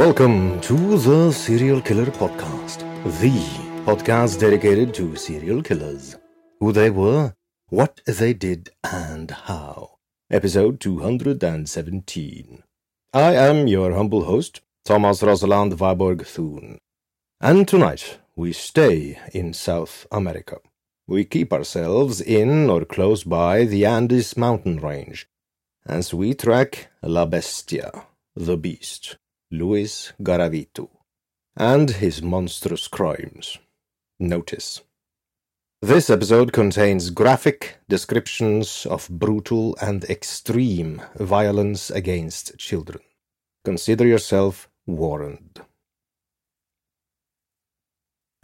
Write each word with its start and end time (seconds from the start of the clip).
Welcome 0.00 0.62
to 0.62 0.96
the 0.96 1.30
Serial 1.30 1.82
Killer 1.82 2.06
Podcast, 2.06 2.78
the 3.20 3.34
podcast 3.84 4.40
dedicated 4.40 4.94
to 4.94 5.14
serial 5.14 5.62
killers, 5.62 6.16
who 6.58 6.72
they 6.72 6.88
were, 6.88 7.34
what 7.68 8.00
they 8.06 8.32
did, 8.32 8.70
and 8.82 9.30
how. 9.30 9.98
Episode 10.30 10.80
217. 10.80 12.62
I 13.12 13.34
am 13.34 13.66
your 13.66 13.92
humble 13.92 14.24
host, 14.24 14.62
Thomas 14.86 15.22
Rosalind 15.22 15.74
Viborg 15.74 16.26
Thun. 16.26 16.78
And 17.38 17.68
tonight 17.68 18.20
we 18.34 18.54
stay 18.54 19.18
in 19.34 19.52
South 19.52 20.06
America. 20.10 20.60
We 21.06 21.26
keep 21.26 21.52
ourselves 21.52 22.22
in 22.22 22.70
or 22.70 22.86
close 22.86 23.22
by 23.22 23.66
the 23.66 23.84
Andes 23.84 24.34
mountain 24.34 24.78
range 24.78 25.28
as 25.84 26.14
we 26.14 26.32
track 26.32 26.88
La 27.02 27.26
Bestia, 27.26 28.06
the 28.34 28.56
beast, 28.56 29.18
Luis 29.52 30.12
Garavito, 30.22 30.88
and 31.56 31.90
his 31.90 32.22
monstrous 32.22 32.86
crimes. 32.86 33.58
Notice. 34.20 34.82
This 35.82 36.08
episode 36.08 36.52
contains 36.52 37.10
graphic 37.10 37.78
descriptions 37.88 38.86
of 38.86 39.08
brutal 39.08 39.76
and 39.80 40.04
extreme 40.04 41.02
violence 41.16 41.90
against 41.90 42.58
children. 42.58 43.00
Consider 43.64 44.06
yourself 44.06 44.68
warned. 44.86 45.62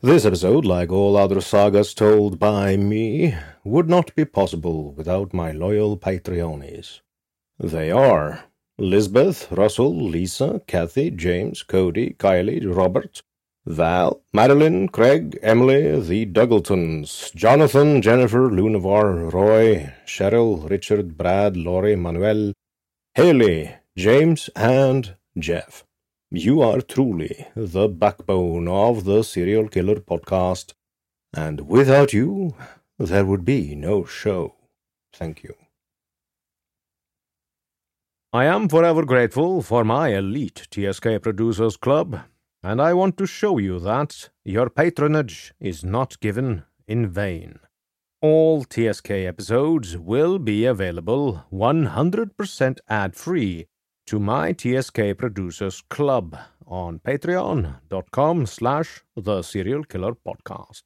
This 0.02 0.24
episode, 0.24 0.64
like 0.64 0.90
all 0.90 1.16
other 1.16 1.40
sagas 1.40 1.94
told 1.94 2.38
by 2.38 2.76
me, 2.76 3.34
would 3.64 3.88
not 3.88 4.14
be 4.14 4.24
possible 4.24 4.92
without 4.92 5.32
my 5.32 5.52
loyal 5.52 5.96
Patreones. 5.96 7.00
They 7.58 7.90
are 7.90 8.44
Lisbeth, 8.78 9.50
Russell, 9.52 9.96
Lisa, 9.96 10.60
Kathy, 10.66 11.10
James, 11.10 11.62
Cody, 11.62 12.14
Kylie, 12.18 12.62
Robert, 12.76 13.22
Val, 13.64 14.22
Madeline, 14.34 14.88
Craig, 14.88 15.38
Emily, 15.42 15.98
the 16.00 16.26
Dougletons, 16.26 17.30
Jonathan, 17.34 18.02
Jennifer, 18.02 18.50
Lunavar, 18.50 19.32
Roy, 19.32 19.92
Cheryl, 20.06 20.68
Richard, 20.68 21.16
Brad, 21.16 21.56
Laurie, 21.56 21.96
Manuel, 21.96 22.52
Haley, 23.14 23.74
James, 23.96 24.50
and 24.54 25.16
Jeff. 25.38 25.84
You 26.30 26.60
are 26.60 26.82
truly 26.82 27.46
the 27.56 27.88
backbone 27.88 28.68
of 28.68 29.04
the 29.04 29.22
Serial 29.22 29.68
Killer 29.68 29.96
podcast, 29.96 30.74
and 31.32 31.62
without 31.66 32.12
you, 32.12 32.54
there 32.98 33.24
would 33.24 33.44
be 33.44 33.74
no 33.74 34.04
show. 34.04 34.54
Thank 35.14 35.42
you. 35.42 35.54
I 38.36 38.44
am 38.44 38.68
forever 38.68 39.06
grateful 39.06 39.62
for 39.62 39.82
my 39.82 40.08
elite 40.08 40.68
TSK 40.70 41.22
Producers 41.22 41.78
Club, 41.78 42.20
and 42.62 42.82
I 42.82 42.92
want 42.92 43.16
to 43.16 43.26
show 43.26 43.56
you 43.56 43.78
that 43.78 44.28
your 44.44 44.68
patronage 44.68 45.54
is 45.58 45.82
not 45.82 46.20
given 46.20 46.64
in 46.86 47.08
vain. 47.08 47.60
All 48.20 48.62
TSK 48.64 49.10
episodes 49.10 49.96
will 49.96 50.38
be 50.38 50.66
available 50.66 51.46
100% 51.50 52.78
ad-free 52.90 53.68
to 54.06 54.20
my 54.20 54.52
TSK 54.52 55.16
Producers 55.16 55.82
Club 55.88 56.36
on 56.66 56.98
patreon.com 56.98 58.44
slash 58.44 59.02
the 59.16 59.40
serial 59.40 59.82
killer 59.82 60.14
podcast. 60.14 60.82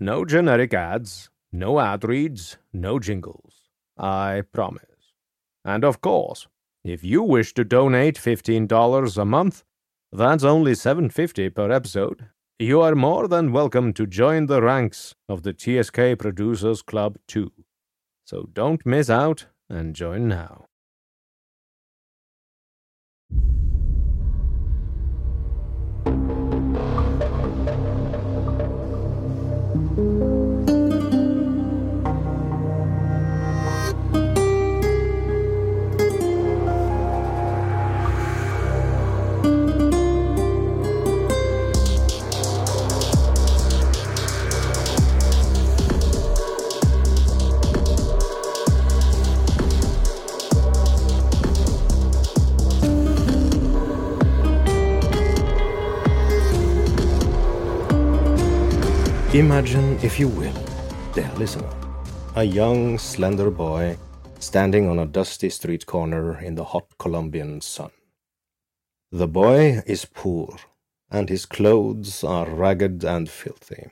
No 0.00 0.24
generic 0.24 0.74
ads, 0.74 1.30
no 1.52 1.78
ad 1.78 2.02
reads, 2.02 2.56
no 2.72 2.98
jingles. 2.98 3.68
I 3.96 4.42
promise. 4.52 4.86
And 5.64 5.84
of 5.84 6.00
course, 6.00 6.48
if 6.84 7.04
you 7.04 7.22
wish 7.22 7.54
to 7.54 7.64
donate 7.64 8.16
$15 8.16 9.16
a 9.16 9.24
month, 9.24 9.62
that's 10.10 10.44
only 10.44 10.72
$7.50 10.72 11.54
per 11.54 11.70
episode. 11.70 12.26
You 12.58 12.80
are 12.80 12.94
more 12.94 13.28
than 13.28 13.52
welcome 13.52 13.92
to 13.94 14.06
join 14.06 14.46
the 14.46 14.60
ranks 14.60 15.14
of 15.28 15.42
the 15.42 15.52
TSK 15.52 16.18
Producers 16.18 16.82
Club 16.82 17.18
too. 17.26 17.52
So 18.24 18.48
don't 18.52 18.84
miss 18.84 19.08
out 19.08 19.46
and 19.68 19.94
join 19.94 20.28
now. 20.28 20.66
Imagine, 59.34 59.98
if 60.02 60.20
you 60.20 60.28
will, 60.28 60.52
dear 61.14 61.30
listener, 61.38 61.70
a 62.36 62.44
young, 62.44 62.98
slender 62.98 63.50
boy 63.50 63.96
standing 64.38 64.90
on 64.90 64.98
a 64.98 65.06
dusty 65.06 65.48
street 65.48 65.86
corner 65.86 66.38
in 66.38 66.54
the 66.54 66.64
hot 66.64 66.84
Colombian 66.98 67.62
sun. 67.62 67.92
The 69.10 69.26
boy 69.26 69.80
is 69.86 70.04
poor, 70.04 70.58
and 71.10 71.30
his 71.30 71.46
clothes 71.46 72.22
are 72.22 72.46
ragged 72.46 73.04
and 73.04 73.26
filthy. 73.30 73.86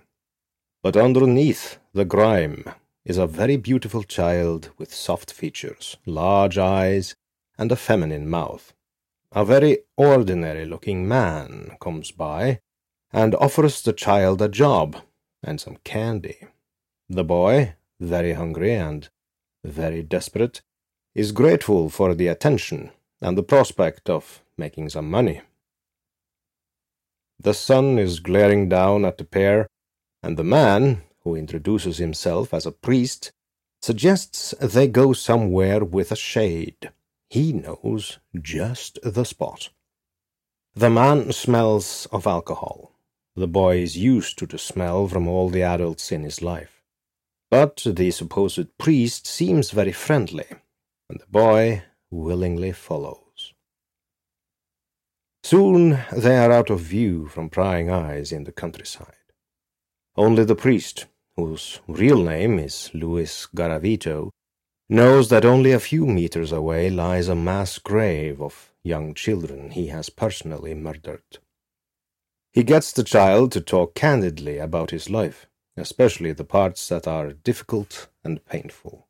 But 0.82 0.94
underneath 0.94 1.78
the 1.94 2.04
grime 2.04 2.64
is 3.06 3.16
a 3.16 3.26
very 3.26 3.56
beautiful 3.56 4.02
child 4.02 4.68
with 4.76 4.92
soft 4.92 5.32
features, 5.32 5.96
large 6.04 6.58
eyes, 6.58 7.14
and 7.56 7.72
a 7.72 7.76
feminine 7.76 8.28
mouth. 8.28 8.74
A 9.32 9.46
very 9.46 9.78
ordinary 9.96 10.66
looking 10.66 11.08
man 11.08 11.78
comes 11.80 12.10
by 12.10 12.60
and 13.10 13.34
offers 13.36 13.80
the 13.80 13.94
child 13.94 14.42
a 14.42 14.48
job 14.50 14.98
and 15.42 15.60
some 15.60 15.76
candy. 15.84 16.38
The 17.08 17.24
boy, 17.24 17.74
very 17.98 18.34
hungry 18.34 18.74
and 18.74 19.08
very 19.64 20.02
desperate, 20.02 20.62
is 21.14 21.32
grateful 21.32 21.88
for 21.88 22.14
the 22.14 22.28
attention 22.28 22.90
and 23.20 23.36
the 23.36 23.42
prospect 23.42 24.08
of 24.08 24.42
making 24.56 24.88
some 24.90 25.10
money. 25.10 25.42
The 27.38 27.54
sun 27.54 27.98
is 27.98 28.20
glaring 28.20 28.68
down 28.68 29.04
at 29.04 29.18
the 29.18 29.24
pair, 29.24 29.66
and 30.22 30.36
the 30.36 30.44
man, 30.44 31.02
who 31.24 31.34
introduces 31.34 31.98
himself 31.98 32.52
as 32.52 32.66
a 32.66 32.72
priest, 32.72 33.32
suggests 33.80 34.54
they 34.60 34.86
go 34.86 35.12
somewhere 35.12 35.82
with 35.84 36.12
a 36.12 36.16
shade. 36.16 36.92
He 37.28 37.52
knows 37.52 38.18
just 38.40 38.98
the 39.02 39.24
spot. 39.24 39.70
The 40.74 40.90
man 40.90 41.32
smells 41.32 42.06
of 42.12 42.26
alcohol. 42.26 42.89
The 43.36 43.46
boy 43.46 43.78
is 43.78 43.96
used 43.96 44.38
to 44.38 44.46
the 44.46 44.58
smell 44.58 45.06
from 45.08 45.28
all 45.28 45.48
the 45.48 45.62
adults 45.62 46.10
in 46.10 46.24
his 46.24 46.42
life. 46.42 46.82
But 47.50 47.82
the 47.84 48.10
supposed 48.10 48.76
priest 48.78 49.26
seems 49.26 49.70
very 49.70 49.92
friendly, 49.92 50.46
and 51.08 51.20
the 51.20 51.26
boy 51.26 51.84
willingly 52.10 52.72
follows. 52.72 53.54
Soon 55.42 55.98
they 56.12 56.36
are 56.36 56.52
out 56.52 56.70
of 56.70 56.80
view 56.80 57.26
from 57.26 57.50
prying 57.50 57.90
eyes 57.90 58.30
in 58.30 58.44
the 58.44 58.52
countryside. 58.52 59.14
Only 60.16 60.44
the 60.44 60.54
priest, 60.54 61.06
whose 61.36 61.80
real 61.88 62.22
name 62.22 62.58
is 62.58 62.90
Luis 62.92 63.46
Garavito, 63.54 64.30
knows 64.88 65.28
that 65.30 65.44
only 65.44 65.72
a 65.72 65.80
few 65.80 66.04
meters 66.04 66.52
away 66.52 66.90
lies 66.90 67.28
a 67.28 67.34
mass 67.34 67.78
grave 67.78 68.42
of 68.42 68.72
young 68.82 69.14
children 69.14 69.70
he 69.70 69.86
has 69.86 70.10
personally 70.10 70.74
murdered. 70.74 71.38
He 72.52 72.64
gets 72.64 72.92
the 72.92 73.04
child 73.04 73.52
to 73.52 73.60
talk 73.60 73.94
candidly 73.94 74.58
about 74.58 74.90
his 74.90 75.08
life, 75.08 75.46
especially 75.76 76.32
the 76.32 76.44
parts 76.44 76.88
that 76.88 77.06
are 77.06 77.32
difficult 77.32 78.08
and 78.24 78.44
painful. 78.44 79.06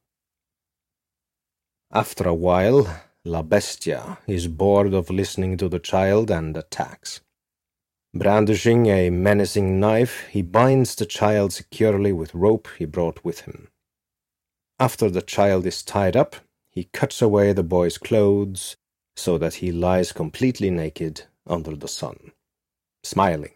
After 1.91 2.29
a 2.29 2.35
while, 2.35 3.03
La 3.25 3.43
Bestia 3.43 4.19
is 4.27 4.47
bored 4.47 4.93
of 4.93 5.09
listening 5.09 5.57
to 5.57 5.69
the 5.69 5.79
child 5.79 6.31
and 6.31 6.55
attacks. 6.57 7.23
Brandishing 8.13 8.87
a 8.87 9.09
menacing 9.09 9.81
knife, 9.81 10.27
he 10.29 10.43
binds 10.43 10.95
the 10.95 11.07
child 11.07 11.53
securely 11.53 12.13
with 12.13 12.35
rope 12.35 12.69
he 12.79 12.85
brought 12.85 13.25
with 13.25 13.41
him. 13.41 13.69
After 14.79 15.09
the 15.09 15.23
child 15.23 15.65
is 15.65 15.83
tied 15.83 16.17
up, 16.17 16.37
he 16.71 16.85
cuts 16.93 17.23
away 17.23 17.53
the 17.53 17.63
boy's 17.63 17.99
clothes 17.99 18.77
so 19.17 19.39
that 19.39 19.55
he 19.55 19.73
lies 19.73 20.13
completely 20.13 20.71
naked 20.71 21.23
under 21.47 21.75
the 21.75 21.89
sun. 21.89 22.33
Smiling, 23.03 23.55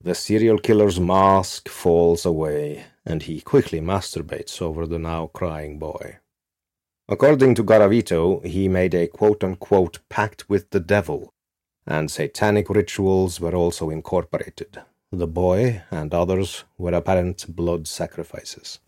the 0.00 0.14
serial 0.14 0.58
killer's 0.58 1.00
mask 1.00 1.68
falls 1.68 2.24
away 2.24 2.84
and 3.04 3.22
he 3.22 3.40
quickly 3.40 3.80
masturbates 3.80 4.62
over 4.62 4.86
the 4.86 4.98
now 4.98 5.26
crying 5.28 5.78
boy. 5.78 6.18
According 7.08 7.54
to 7.56 7.64
Garavito, 7.64 8.44
he 8.44 8.68
made 8.68 8.94
a 8.94 9.06
quote 9.06 9.42
unquote 9.44 9.98
pact 10.08 10.48
with 10.48 10.70
the 10.70 10.80
devil 10.80 11.30
and 11.86 12.10
satanic 12.10 12.68
rituals 12.68 13.40
were 13.40 13.54
also 13.54 13.90
incorporated. 13.90 14.82
The 15.12 15.28
boy 15.28 15.82
and 15.90 16.12
others 16.12 16.64
were 16.76 16.92
apparent 16.92 17.54
blood 17.54 17.86
sacrifices. 17.86 18.80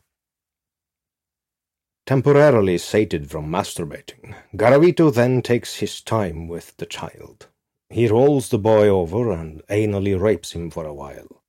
Temporarily 2.06 2.78
sated 2.78 3.30
from 3.30 3.50
masturbating, 3.50 4.34
Garavito 4.56 5.12
then 5.12 5.42
takes 5.42 5.76
his 5.76 6.00
time 6.00 6.48
with 6.48 6.76
the 6.78 6.86
child. 6.86 7.48
He 7.90 8.06
rolls 8.06 8.50
the 8.50 8.58
boy 8.58 8.88
over 8.88 9.32
and 9.32 9.62
anally 9.68 10.20
rapes 10.20 10.52
him 10.52 10.70
for 10.70 10.84
a 10.84 10.94
while. 10.94 11.42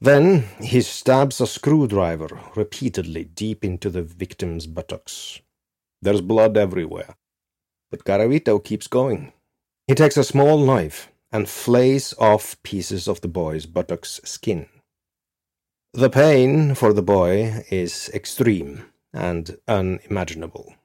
Then 0.00 0.44
he 0.60 0.82
stabs 0.82 1.40
a 1.40 1.46
screwdriver 1.46 2.40
repeatedly 2.54 3.24
deep 3.24 3.64
into 3.64 3.90
the 3.90 4.02
victim's 4.02 4.66
buttocks. 4.66 5.40
There's 6.02 6.20
blood 6.20 6.56
everywhere. 6.56 7.16
But 7.90 8.04
Garavito 8.04 8.62
keeps 8.62 8.86
going. 8.86 9.32
He 9.88 9.94
takes 9.94 10.16
a 10.16 10.24
small 10.24 10.58
knife 10.58 11.10
and 11.32 11.48
flays 11.48 12.14
off 12.18 12.62
pieces 12.62 13.08
of 13.08 13.20
the 13.20 13.28
boy's 13.28 13.66
buttocks 13.66 14.20
skin. 14.24 14.68
The 15.92 16.10
pain 16.10 16.74
for 16.74 16.92
the 16.92 17.02
boy 17.02 17.64
is 17.70 18.10
extreme 18.14 18.84
and 19.12 19.56
unimaginable. 19.66 20.75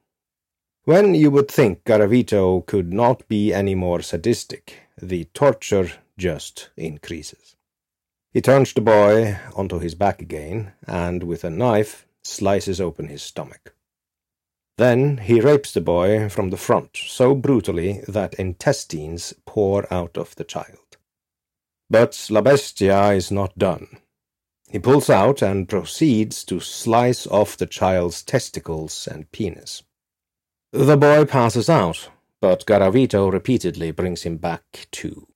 When 0.84 1.14
you 1.14 1.30
would 1.30 1.48
think 1.48 1.84
Garavito 1.84 2.66
could 2.66 2.92
not 2.92 3.28
be 3.28 3.54
any 3.54 3.76
more 3.76 4.02
sadistic, 4.02 4.80
the 5.00 5.26
torture 5.26 5.92
just 6.18 6.70
increases. 6.76 7.54
He 8.32 8.40
turns 8.40 8.72
the 8.72 8.80
boy 8.80 9.38
onto 9.54 9.78
his 9.78 9.94
back 9.94 10.20
again 10.20 10.72
and 10.84 11.22
with 11.22 11.44
a 11.44 11.50
knife 11.50 12.08
slices 12.24 12.80
open 12.80 13.06
his 13.06 13.22
stomach. 13.22 13.76
Then 14.76 15.18
he 15.18 15.40
rapes 15.40 15.72
the 15.72 15.80
boy 15.80 16.28
from 16.28 16.50
the 16.50 16.56
front 16.56 16.96
so 16.96 17.36
brutally 17.36 18.00
that 18.08 18.34
intestines 18.34 19.34
pour 19.46 19.86
out 19.92 20.18
of 20.18 20.34
the 20.34 20.44
child. 20.44 20.96
But 21.90 22.26
La 22.28 22.40
Bestia 22.40 23.12
is 23.12 23.30
not 23.30 23.56
done. 23.56 23.98
He 24.68 24.80
pulls 24.80 25.08
out 25.08 25.42
and 25.42 25.68
proceeds 25.68 26.42
to 26.46 26.58
slice 26.58 27.24
off 27.28 27.56
the 27.56 27.66
child's 27.66 28.24
testicles 28.24 29.06
and 29.06 29.30
penis. 29.30 29.84
The 30.72 30.96
boy 30.96 31.26
passes 31.26 31.68
out, 31.68 32.08
but 32.40 32.64
Garavito 32.64 33.30
repeatedly 33.30 33.90
brings 33.90 34.22
him 34.22 34.38
back 34.38 34.86
to. 34.92 35.28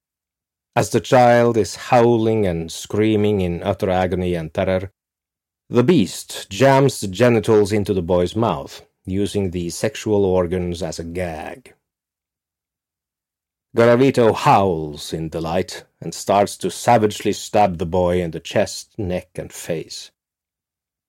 As 0.75 0.89
the 0.89 1.01
child 1.01 1.59
is 1.59 1.77
howling 1.77 2.47
and 2.47 2.73
screaming 2.73 3.43
in 3.43 3.63
utter 3.63 3.91
agony 3.91 4.35
and 4.35 4.53
terror, 4.53 4.91
the 5.69 5.83
beast 5.83 6.49
jams 6.49 7.03
the 7.03 7.09
genitals 7.09 7.71
into 7.71 7.93
the 7.93 8.01
boy's 8.01 8.35
mouth 8.35 8.81
using 9.05 9.51
the 9.51 9.69
sexual 9.69 10.25
organs 10.25 10.83
as 10.83 10.99
a 10.99 11.05
gag. 11.05 11.75
Garavito 13.77 14.35
howls 14.35 15.13
in 15.13 15.29
delight 15.29 15.85
and 16.01 16.15
starts 16.15 16.57
to 16.57 16.71
savagely 16.71 17.35
stab 17.35 17.77
the 17.77 17.85
boy 17.85 18.23
in 18.23 18.31
the 18.31 18.41
chest, 18.41 18.99
neck, 18.99 19.29
and 19.35 19.53
face. 19.53 20.13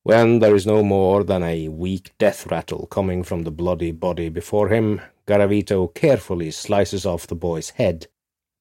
When 0.08 0.40
there 0.40 0.56
is 0.56 0.66
no 0.66 0.84
more 0.84 1.26
than 1.26 1.44
a 1.44 1.68
weak 1.68 2.14
death 2.18 2.48
rattle 2.50 2.88
coming 2.88 3.24
from 3.24 3.44
the 3.44 3.52
bloody 3.52 3.92
body 3.92 4.30
before 4.30 4.70
him, 4.70 5.02
Garavito 5.26 5.94
carefully 5.94 6.50
slices 6.52 7.06
off 7.06 7.28
the 7.28 7.36
boy's 7.36 7.72
head 7.72 8.08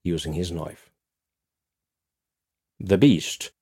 using 0.02 0.32
his 0.32 0.50
knife. 0.50 0.90
The 2.80 2.98
beast, 2.98 3.52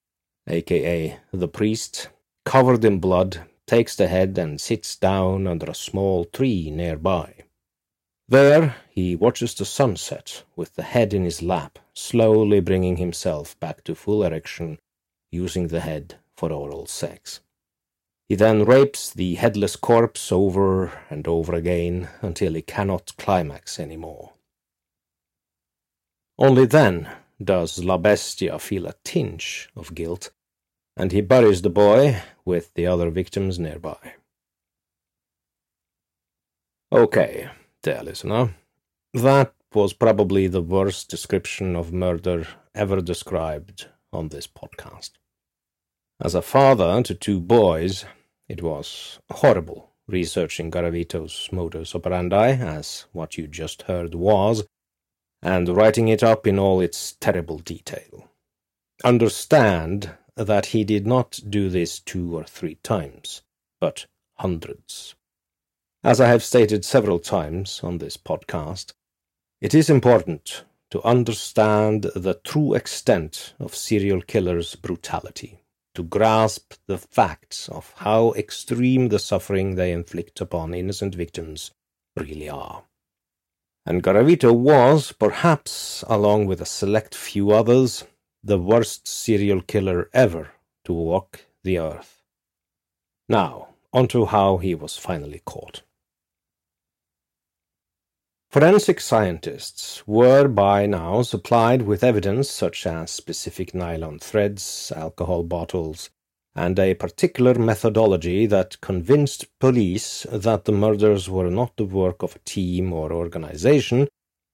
aka 0.49 1.21
the 1.31 1.47
priest, 1.47 2.09
covered 2.47 2.87
in 2.87 3.01
blood, 3.01 3.43
takes 3.67 3.95
the 3.95 4.09
head 4.09 4.39
and 4.39 4.59
sits 4.59 4.97
down 4.97 5.47
under 5.47 5.67
a 5.67 5.75
small 5.75 6.25
tree 6.25 6.71
nearby. 6.71 7.35
There 8.27 8.77
he 8.89 9.15
watches 9.15 9.55
the 9.55 9.67
sunset 9.67 10.45
with 10.57 10.75
the 10.77 10.85
head 10.85 11.13
in 11.13 11.25
his 11.25 11.43
lap, 11.43 11.79
slowly 11.93 12.61
bringing 12.61 12.97
himself 12.97 13.61
back 13.61 13.85
to 13.85 13.95
full 13.95 14.25
erection, 14.25 14.79
using 15.31 15.69
the 15.69 15.81
head 15.81 16.15
for 16.35 16.51
oral 16.51 16.87
sex. 16.87 17.41
He 18.35 18.39
then 18.39 18.65
rapes 18.65 19.11
the 19.11 19.37
headless 19.37 19.77
corpse 19.77 20.33
over 20.33 20.91
and 21.09 21.29
over 21.29 21.55
again 21.55 22.09
until 22.21 22.55
he 22.55 22.63
cannot 22.63 23.17
climax 23.17 23.79
any 23.79 23.97
more. 23.97 24.33
Only 26.37 26.67
then 26.67 27.09
does 27.41 27.85
La 27.85 27.97
Bestia 27.97 28.59
feel 28.59 28.87
a 28.87 28.97
tinge 29.05 29.69
of 29.77 29.95
guilt 29.95 30.33
and 30.97 31.13
he 31.13 31.21
buries 31.21 31.63
the 31.63 31.71
boy 31.71 32.23
with 32.45 32.75
the 32.75 32.89
other 32.89 33.09
victims 33.09 33.61
nearby. 33.61 34.15
Okay, 36.91 37.51
dear 37.83 38.03
listener, 38.03 38.57
that 39.13 39.55
was 39.73 39.93
probably 39.93 40.49
the 40.49 40.61
worst 40.61 41.09
description 41.09 41.77
of 41.77 41.93
murder 41.93 42.49
ever 42.75 43.01
described 43.01 43.87
on 44.13 44.31
this 44.31 44.49
podcast. 44.49 45.11
As 46.21 46.35
a 46.35 46.43
father 46.43 47.01
to 47.05 47.15
two 47.15 47.39
boys, 47.39 48.05
it 48.49 48.63
was 48.63 49.19
horrible 49.31 49.91
researching 50.07 50.71
Garavito's 50.71 51.49
modus 51.51 51.95
operandi, 51.95 52.51
as 52.51 53.07
what 53.13 53.39
you 53.39 53.47
just 53.47 53.83
heard 53.83 54.15
was, 54.15 54.67
and 55.43 55.69
writing 55.69 56.09
it 56.09 56.23
up 56.23 56.47
in 56.47 56.59
all 56.59 56.81
its 56.81 57.13
terrible 57.21 57.59
detail. 57.59 58.29
Understand 59.03 60.11
that 60.37 60.67
he 60.67 60.85
did 60.85 61.07
not 61.07 61.41
do 61.49 61.69
this 61.69 62.01
two 62.01 62.37
or 62.37 62.45
three 62.45 62.77
times, 62.77 63.43
but 63.81 64.07
hundreds. 64.35 65.15
As 66.03 66.21
I 66.21 66.29
have 66.29 66.43
stated 66.43 66.85
several 66.85 67.19
times 67.19 67.81
on 67.83 67.99
this 67.99 68.17
podcast, 68.17 68.93
it 69.61 69.75
is 69.75 69.89
important 69.89 70.65
to 70.91 71.03
understand 71.03 72.11
the 72.15 72.35
true 72.45 72.75
extent 72.75 73.55
of 73.59 73.75
serial 73.75 74.21
killers' 74.21 74.75
brutality, 74.75 75.64
to 75.95 76.03
grasp 76.03 76.75
the 76.87 76.99
facts 76.99 77.69
of 77.69 77.93
how 77.97 78.33
extreme 78.33 79.09
the 79.09 79.19
suffering 79.19 79.75
they 79.75 79.93
inflict 79.93 80.41
upon 80.41 80.75
innocent 80.75 81.15
victims 81.15 81.71
really 82.17 82.49
are. 82.49 82.85
And 83.87 84.03
Garavito 84.03 84.53
was, 84.53 85.13
perhaps, 85.13 86.03
along 86.09 86.47
with 86.47 86.61
a 86.61 86.67
select 86.67 87.15
few 87.15 87.51
others, 87.51 88.05
the 88.43 88.59
worst 88.59 89.07
serial 89.07 89.61
killer 89.61 90.09
ever 90.13 90.53
to 90.85 90.93
walk 90.93 91.47
the 91.63 91.79
earth. 91.79 92.23
Now, 93.29 93.69
on 93.93 94.09
to 94.09 94.27
how 94.27 94.59
he 94.59 94.75
was 94.75 94.97
finally 94.97 95.43
caught. 95.45 95.83
Forensic 98.55 99.01
scientists 99.01 100.07
were 100.07 100.47
by 100.47 100.87
now 100.87 101.23
supplied 101.23 101.83
with 101.83 102.05
evidence 102.05 102.49
such 102.49 102.87
as 102.87 103.11
specific 103.11 103.75
nylon 103.75 104.21
threads, 104.21 104.93
alcohol 104.95 105.43
bottles, 105.43 106.09
and 106.55 106.79
a 106.79 106.95
particular 106.95 107.55
methodology 107.55 108.47
that 108.47 108.81
convinced 108.81 109.47
police 109.59 110.25
that 110.31 110.67
the 110.67 110.71
murders 110.71 111.29
were 111.29 111.51
not 111.51 111.77
the 111.77 111.85
work 111.85 112.23
of 112.23 112.37
a 112.37 112.45
team 112.45 112.93
or 112.93 113.13
organization, 113.13 114.07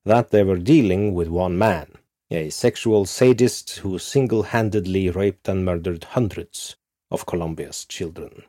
that 0.06 0.30
they 0.30 0.44
were 0.44 0.56
dealing 0.56 1.12
with 1.12 1.28
one 1.28 1.58
man, 1.58 1.92
a 2.30 2.48
sexual 2.48 3.04
sadist 3.04 3.80
who 3.80 3.98
single 3.98 4.44
handedly 4.44 5.10
raped 5.10 5.46
and 5.46 5.62
murdered 5.62 6.04
hundreds 6.04 6.74
of 7.10 7.26
Colombia's 7.26 7.84
children. 7.84 8.44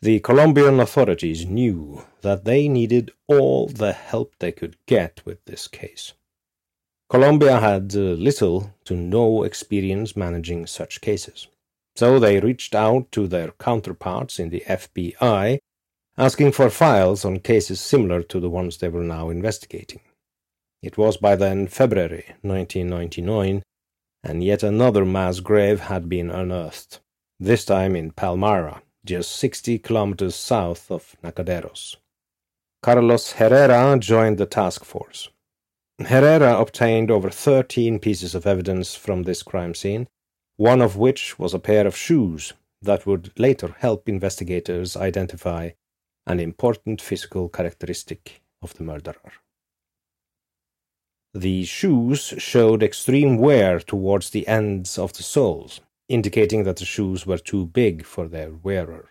The 0.00 0.20
Colombian 0.20 0.78
authorities 0.78 1.44
knew 1.44 2.04
that 2.20 2.44
they 2.44 2.68
needed 2.68 3.10
all 3.26 3.66
the 3.66 3.92
help 3.92 4.34
they 4.38 4.52
could 4.52 4.76
get 4.86 5.20
with 5.24 5.44
this 5.44 5.66
case. 5.66 6.12
Colombia 7.10 7.58
had 7.58 7.94
uh, 7.96 7.98
little 7.98 8.74
to 8.84 8.94
no 8.94 9.42
experience 9.42 10.14
managing 10.14 10.66
such 10.66 11.00
cases, 11.00 11.48
so 11.96 12.20
they 12.20 12.38
reached 12.38 12.76
out 12.76 13.10
to 13.12 13.26
their 13.26 13.50
counterparts 13.52 14.38
in 14.38 14.50
the 14.50 14.62
FBI 14.68 15.58
asking 16.16 16.52
for 16.52 16.68
files 16.68 17.24
on 17.24 17.38
cases 17.38 17.80
similar 17.80 18.22
to 18.22 18.38
the 18.38 18.50
ones 18.50 18.78
they 18.78 18.88
were 18.88 19.02
now 19.04 19.30
investigating. 19.30 20.00
It 20.80 20.98
was 20.98 21.16
by 21.16 21.34
then 21.34 21.66
February 21.66 22.36
1999, 22.42 23.62
and 24.22 24.44
yet 24.44 24.62
another 24.62 25.04
mass 25.04 25.40
grave 25.40 25.80
had 25.80 26.08
been 26.08 26.30
unearthed, 26.30 27.00
this 27.40 27.64
time 27.64 27.96
in 27.96 28.12
Palmira, 28.12 28.82
just 29.08 29.32
60 29.36 29.78
kilometers 29.78 30.34
south 30.34 30.90
of 30.90 31.16
Nacaderos. 31.24 31.96
Carlos 32.82 33.32
Herrera 33.32 33.98
joined 33.98 34.36
the 34.36 34.44
task 34.44 34.84
force. 34.84 35.30
Herrera 35.98 36.58
obtained 36.58 37.10
over 37.10 37.30
13 37.30 38.00
pieces 38.00 38.34
of 38.34 38.46
evidence 38.46 38.94
from 38.94 39.22
this 39.22 39.42
crime 39.42 39.74
scene, 39.74 40.08
one 40.58 40.82
of 40.82 40.96
which 40.96 41.38
was 41.38 41.54
a 41.54 41.58
pair 41.58 41.86
of 41.86 41.96
shoes 41.96 42.52
that 42.82 43.06
would 43.06 43.32
later 43.38 43.74
help 43.78 44.10
investigators 44.10 44.94
identify 44.94 45.70
an 46.26 46.38
important 46.38 47.00
physical 47.00 47.48
characteristic 47.48 48.42
of 48.60 48.74
the 48.74 48.84
murderer. 48.84 49.32
The 51.32 51.64
shoes 51.64 52.34
showed 52.36 52.82
extreme 52.82 53.38
wear 53.38 53.80
towards 53.80 54.30
the 54.30 54.46
ends 54.46 54.98
of 54.98 55.14
the 55.14 55.22
soles, 55.22 55.80
indicating 56.08 56.64
that 56.64 56.76
the 56.76 56.84
shoes 56.84 57.26
were 57.26 57.38
too 57.38 57.66
big 57.66 58.04
for 58.04 58.28
their 58.28 58.50
wearer. 58.50 59.10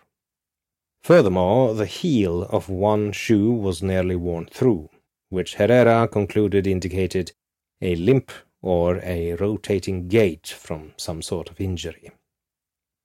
Furthermore, 1.02 1.74
the 1.74 1.86
heel 1.86 2.42
of 2.44 2.68
one 2.68 3.12
shoe 3.12 3.52
was 3.52 3.82
nearly 3.82 4.16
worn 4.16 4.46
through, 4.46 4.90
which 5.28 5.54
Herrera 5.54 6.08
concluded 6.08 6.66
indicated 6.66 7.32
a 7.80 7.94
limp 7.94 8.32
or 8.60 8.98
a 9.04 9.34
rotating 9.34 10.08
gait 10.08 10.48
from 10.48 10.92
some 10.96 11.22
sort 11.22 11.48
of 11.48 11.60
injury. 11.60 12.10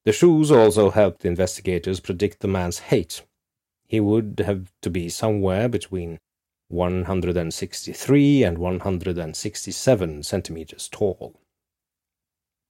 The 0.06 0.12
shoes 0.12 0.52
also 0.52 0.90
helped 0.90 1.24
investigators 1.24 2.00
predict 2.00 2.40
the 2.40 2.48
man's 2.48 2.80
height. 2.80 3.22
He 3.88 4.00
would 4.00 4.42
have 4.46 4.74
to 4.82 4.90
be 4.90 5.08
somewhere 5.08 5.70
between 5.70 6.20
163 6.68 8.44
and 8.44 8.58
167 8.58 10.24
centimeters 10.24 10.90
tall. 10.90 11.40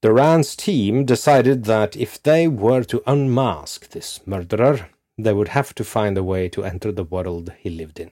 Duran's 0.04 0.58
team 0.58 1.06
decided 1.06 1.64
that 1.64 1.96
if 1.96 2.22
they 2.22 2.46
were 2.46 2.84
to 2.84 3.02
unmask 3.08 3.88
this 3.92 4.20
murderer, 4.28 4.90
they 5.18 5.32
would 5.32 5.48
have 5.48 5.74
to 5.76 5.86
find 5.86 6.18
a 6.18 6.24
way 6.24 6.50
to 6.50 6.66
enter 6.66 6.92
the 6.92 7.06
world 7.06 7.54
he 7.58 7.70
lived 7.70 8.02
in. 8.02 8.12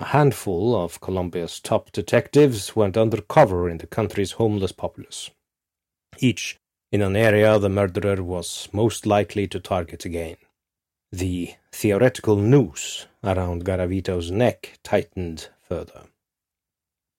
A 0.00 0.06
handful 0.06 0.74
of 0.74 1.00
Colombia's 1.00 1.60
top 1.60 1.92
detectives 1.92 2.74
went 2.74 2.96
undercover 2.96 3.68
in 3.68 3.78
the 3.78 3.86
country's 3.86 4.32
homeless 4.32 4.72
populace, 4.72 5.30
each 6.18 6.58
in 6.90 7.00
an 7.00 7.14
area 7.14 7.60
the 7.60 7.68
murderer 7.68 8.20
was 8.20 8.68
most 8.72 9.06
likely 9.06 9.46
to 9.46 9.60
target 9.60 10.04
again. 10.04 10.36
The 11.12 11.54
theoretical 11.70 12.34
noose 12.34 13.06
around 13.22 13.64
Garavito's 13.64 14.32
neck 14.32 14.80
tightened 14.82 15.48
further. 15.60 16.06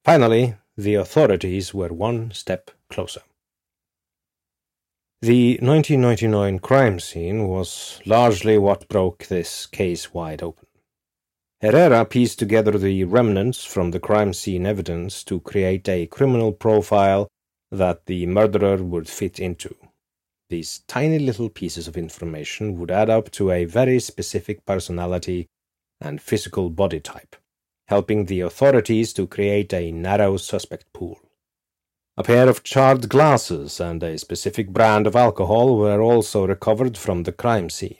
Finally, 0.03 0.55
the 0.75 0.95
authorities 0.95 1.73
were 1.73 1.93
one 1.93 2.31
step 2.31 2.69
closer. 2.89 3.21
The 5.23 5.57
1999 5.61 6.59
crime 6.59 6.99
scene 6.99 7.47
was 7.47 8.01
largely 8.05 8.57
what 8.57 8.89
broke 8.89 9.27
this 9.27 9.65
case 9.65 10.13
wide 10.13 10.43
open. 10.43 10.67
Herrera 11.61 12.03
pieced 12.03 12.39
together 12.39 12.77
the 12.77 13.05
remnants 13.05 13.63
from 13.63 13.91
the 13.91 14.01
crime 14.01 14.33
scene 14.33 14.65
evidence 14.65 15.23
to 15.23 15.39
create 15.39 15.87
a 15.87 16.07
criminal 16.07 16.51
profile 16.51 17.29
that 17.71 18.05
the 18.05 18.25
murderer 18.25 18.83
would 18.83 19.07
fit 19.07 19.39
into. 19.39 19.73
These 20.49 20.79
tiny 20.89 21.19
little 21.19 21.47
pieces 21.47 21.87
of 21.87 21.95
information 21.95 22.77
would 22.77 22.91
add 22.91 23.09
up 23.09 23.31
to 23.31 23.49
a 23.49 23.63
very 23.63 24.01
specific 24.01 24.65
personality 24.65 25.47
and 26.01 26.21
physical 26.21 26.69
body 26.69 26.99
type, 26.99 27.37
helping 27.87 28.25
the 28.25 28.41
authorities 28.41 29.13
to 29.13 29.25
create 29.25 29.73
a 29.73 29.89
narrow 29.93 30.35
suspect 30.35 30.91
pool. 30.91 31.21
A 32.15 32.23
pair 32.23 32.47
of 32.47 32.61
charred 32.61 33.09
glasses 33.09 33.79
and 33.79 34.03
a 34.03 34.19
specific 34.19 34.69
brand 34.69 35.07
of 35.07 35.15
alcohol 35.15 35.77
were 35.77 35.99
also 35.99 36.45
recovered 36.45 36.95
from 36.95 37.23
the 37.23 37.31
crime 37.31 37.71
scene. 37.71 37.97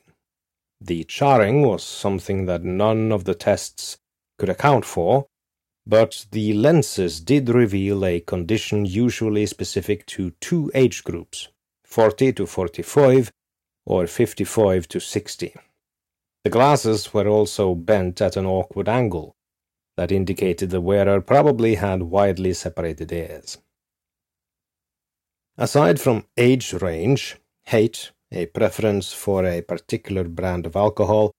The 0.80 1.04
charring 1.06 1.64
was 1.64 1.84
something 1.84 2.46
that 2.46 2.64
none 2.64 3.12
of 3.12 3.24
the 3.24 3.34
tests 3.34 3.98
could 4.38 4.50
account 4.50 4.86
for, 4.86 5.26
but 5.88 6.28
the 6.32 6.54
lenses 6.54 7.22
did 7.22 7.50
reveal 7.50 8.06
a 8.06 8.20
condition 8.20 8.86
usually 8.86 9.48
specific 9.48 10.06
to 10.08 10.32
two 10.40 10.70
age 10.76 11.04
groups 11.04 11.48
40 11.86 12.34
to 12.34 12.46
45 12.46 13.32
or 13.88 14.06
55 14.06 14.88
to 14.90 15.00
60. 15.00 15.56
The 16.44 16.50
glasses 16.52 17.16
were 17.16 17.28
also 17.28 17.74
bent 17.74 18.22
at 18.22 18.38
an 18.38 18.46
awkward 18.46 18.88
angle 18.88 19.34
that 19.98 20.12
indicated 20.12 20.70
the 20.70 20.82
wearer 20.82 21.20
probably 21.20 21.76
had 21.76 22.04
widely 22.04 22.54
separated 22.54 23.12
ears. 23.12 23.58
Aside 25.58 26.02
from 26.02 26.26
age 26.36 26.74
range, 26.74 27.38
height, 27.68 28.12
a 28.32 28.48
preference 28.48 29.14
for 29.14 29.46
a 29.46 29.62
particular 29.62 30.24
brand 30.24 30.66
of 30.66 30.76
alcohol, 30.76 31.32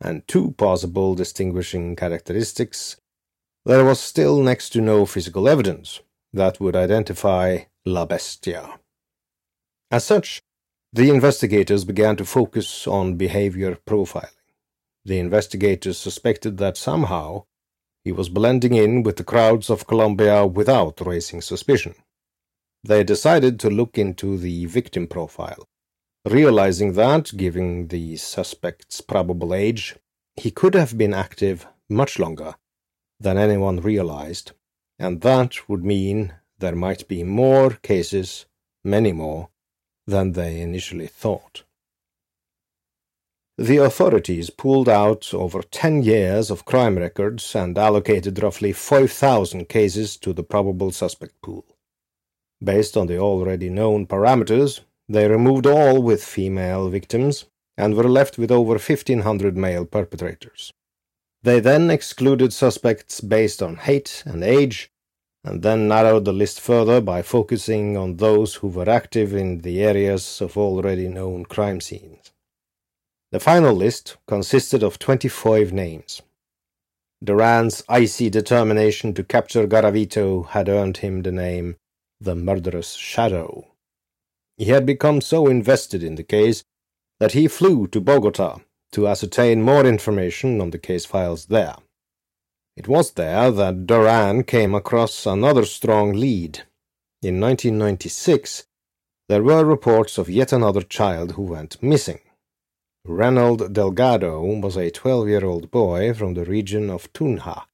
and 0.00 0.26
two 0.26 0.52
possible 0.52 1.14
distinguishing 1.14 1.94
characteristics, 1.94 2.96
there 3.64 3.84
was 3.84 4.00
still 4.00 4.42
next 4.42 4.70
to 4.70 4.80
no 4.80 5.06
physical 5.06 5.48
evidence 5.48 6.00
that 6.32 6.58
would 6.58 6.74
identify 6.74 7.58
La 7.84 8.06
Bestia. 8.06 8.80
As 9.92 10.04
such, 10.04 10.40
the 10.92 11.08
investigators 11.08 11.84
began 11.84 12.16
to 12.16 12.24
focus 12.24 12.88
on 12.88 13.14
behavior 13.14 13.78
profiling. 13.86 14.34
The 15.04 15.20
investigators 15.20 15.96
suspected 15.96 16.56
that 16.58 16.76
somehow 16.76 17.44
he 18.02 18.10
was 18.10 18.28
blending 18.28 18.74
in 18.74 19.04
with 19.04 19.16
the 19.16 19.24
crowds 19.24 19.70
of 19.70 19.86
Colombia 19.86 20.44
without 20.44 21.00
raising 21.06 21.40
suspicion 21.40 21.94
they 22.82 23.04
decided 23.04 23.60
to 23.60 23.70
look 23.70 23.98
into 23.98 24.38
the 24.38 24.66
victim 24.66 25.06
profile, 25.06 25.66
realizing 26.24 26.92
that, 26.94 27.36
given 27.36 27.88
the 27.88 28.16
suspect's 28.16 29.00
probable 29.00 29.54
age, 29.54 29.96
he 30.36 30.50
could 30.50 30.74
have 30.74 30.96
been 30.96 31.12
active 31.12 31.66
much 31.88 32.18
longer 32.18 32.54
than 33.18 33.36
anyone 33.36 33.80
realized, 33.80 34.52
and 34.98 35.20
that 35.20 35.68
would 35.68 35.84
mean 35.84 36.34
there 36.58 36.76
might 36.76 37.06
be 37.08 37.22
more 37.22 37.70
cases, 37.70 38.46
many 38.84 39.12
more, 39.12 39.50
than 40.06 40.32
they 40.32 40.60
initially 40.60 41.06
thought. 41.06 41.64
The 43.58 43.76
authorities 43.76 44.48
pulled 44.48 44.88
out 44.88 45.34
over 45.34 45.60
10 45.60 46.02
years 46.02 46.50
of 46.50 46.64
crime 46.64 46.96
records 46.96 47.54
and 47.54 47.76
allocated 47.76 48.42
roughly 48.42 48.72
5,000 48.72 49.68
cases 49.68 50.16
to 50.18 50.32
the 50.32 50.42
probable 50.42 50.92
suspect 50.92 51.42
pool. 51.42 51.69
Based 52.62 52.96
on 52.96 53.06
the 53.06 53.18
already 53.18 53.70
known 53.70 54.06
parameters, 54.06 54.80
they 55.08 55.28
removed 55.28 55.66
all 55.66 56.02
with 56.02 56.22
female 56.22 56.88
victims 56.90 57.46
and 57.76 57.94
were 57.94 58.08
left 58.08 58.36
with 58.36 58.50
over 58.50 58.72
1500 58.72 59.56
male 59.56 59.86
perpetrators. 59.86 60.72
They 61.42 61.60
then 61.60 61.90
excluded 61.90 62.52
suspects 62.52 63.22
based 63.22 63.62
on 63.62 63.76
hate 63.76 64.22
and 64.26 64.44
age, 64.44 64.90
and 65.42 65.62
then 65.62 65.88
narrowed 65.88 66.26
the 66.26 66.34
list 66.34 66.60
further 66.60 67.00
by 67.00 67.22
focusing 67.22 67.96
on 67.96 68.16
those 68.16 68.56
who 68.56 68.68
were 68.68 68.90
active 68.90 69.34
in 69.34 69.62
the 69.62 69.82
areas 69.82 70.42
of 70.42 70.58
already 70.58 71.08
known 71.08 71.46
crime 71.46 71.80
scenes. 71.80 72.32
The 73.32 73.40
final 73.40 73.74
list 73.74 74.18
consisted 74.26 74.82
of 74.82 74.98
25 74.98 75.72
names. 75.72 76.20
Duran's 77.24 77.82
icy 77.88 78.28
determination 78.28 79.14
to 79.14 79.24
capture 79.24 79.66
Garavito 79.66 80.48
had 80.48 80.68
earned 80.68 80.98
him 80.98 81.22
the 81.22 81.32
name 81.32 81.76
the 82.20 82.34
Murderous 82.34 82.94
Shadow. 82.94 83.66
He 84.56 84.66
had 84.66 84.84
become 84.84 85.22
so 85.22 85.46
invested 85.46 86.02
in 86.02 86.16
the 86.16 86.22
case 86.22 86.64
that 87.18 87.32
he 87.32 87.48
flew 87.48 87.86
to 87.88 88.00
Bogota 88.00 88.58
to 88.92 89.08
ascertain 89.08 89.62
more 89.62 89.86
information 89.86 90.60
on 90.60 90.70
the 90.70 90.78
case 90.78 91.06
files 91.06 91.46
there. 91.46 91.76
It 92.76 92.88
was 92.88 93.12
there 93.12 93.50
that 93.50 93.86
Duran 93.86 94.44
came 94.44 94.74
across 94.74 95.26
another 95.26 95.64
strong 95.64 96.12
lead. 96.12 96.64
In 97.22 97.40
1996, 97.40 98.66
there 99.28 99.42
were 99.42 99.64
reports 99.64 100.18
of 100.18 100.28
yet 100.28 100.52
another 100.52 100.82
child 100.82 101.32
who 101.32 101.42
went 101.42 101.82
missing. 101.82 102.20
Reynold 103.04 103.72
Delgado 103.72 104.42
was 104.60 104.76
a 104.76 104.90
12 104.90 105.28
year 105.28 105.44
old 105.44 105.70
boy 105.70 106.12
from 106.12 106.34
the 106.34 106.44
region 106.44 106.90
of 106.90 107.12
Tunja, 107.14 107.64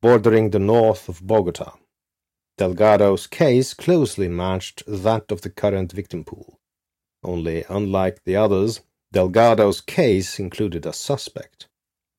bordering 0.00 0.50
the 0.50 0.58
north 0.58 1.08
of 1.08 1.26
Bogota. 1.26 1.74
Delgado's 2.56 3.26
case 3.26 3.74
closely 3.74 4.28
matched 4.28 4.82
that 4.86 5.30
of 5.32 5.40
the 5.40 5.50
current 5.50 5.92
victim 5.92 6.24
pool. 6.24 6.60
Only, 7.22 7.64
unlike 7.68 8.22
the 8.24 8.36
others, 8.36 8.80
Delgado's 9.12 9.80
case 9.80 10.38
included 10.38 10.86
a 10.86 10.92
suspect. 10.92 11.68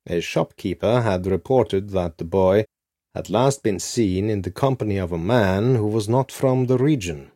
A 0.07 0.19
shopkeeper 0.19 1.01
had 1.01 1.25
reported 1.25 1.91
that 1.91 2.17
the 2.17 2.25
boy 2.25 2.65
had 3.13 3.29
last 3.29 3.63
been 3.63 3.79
seen 3.79 4.29
in 4.29 4.41
the 4.41 4.51
company 4.51 4.97
of 4.97 5.11
a 5.11 5.17
man 5.17 5.75
who 5.75 5.87
was 5.87 6.09
not 6.09 6.31
from 6.31 6.65
the 6.65 6.77
region. 6.77 7.31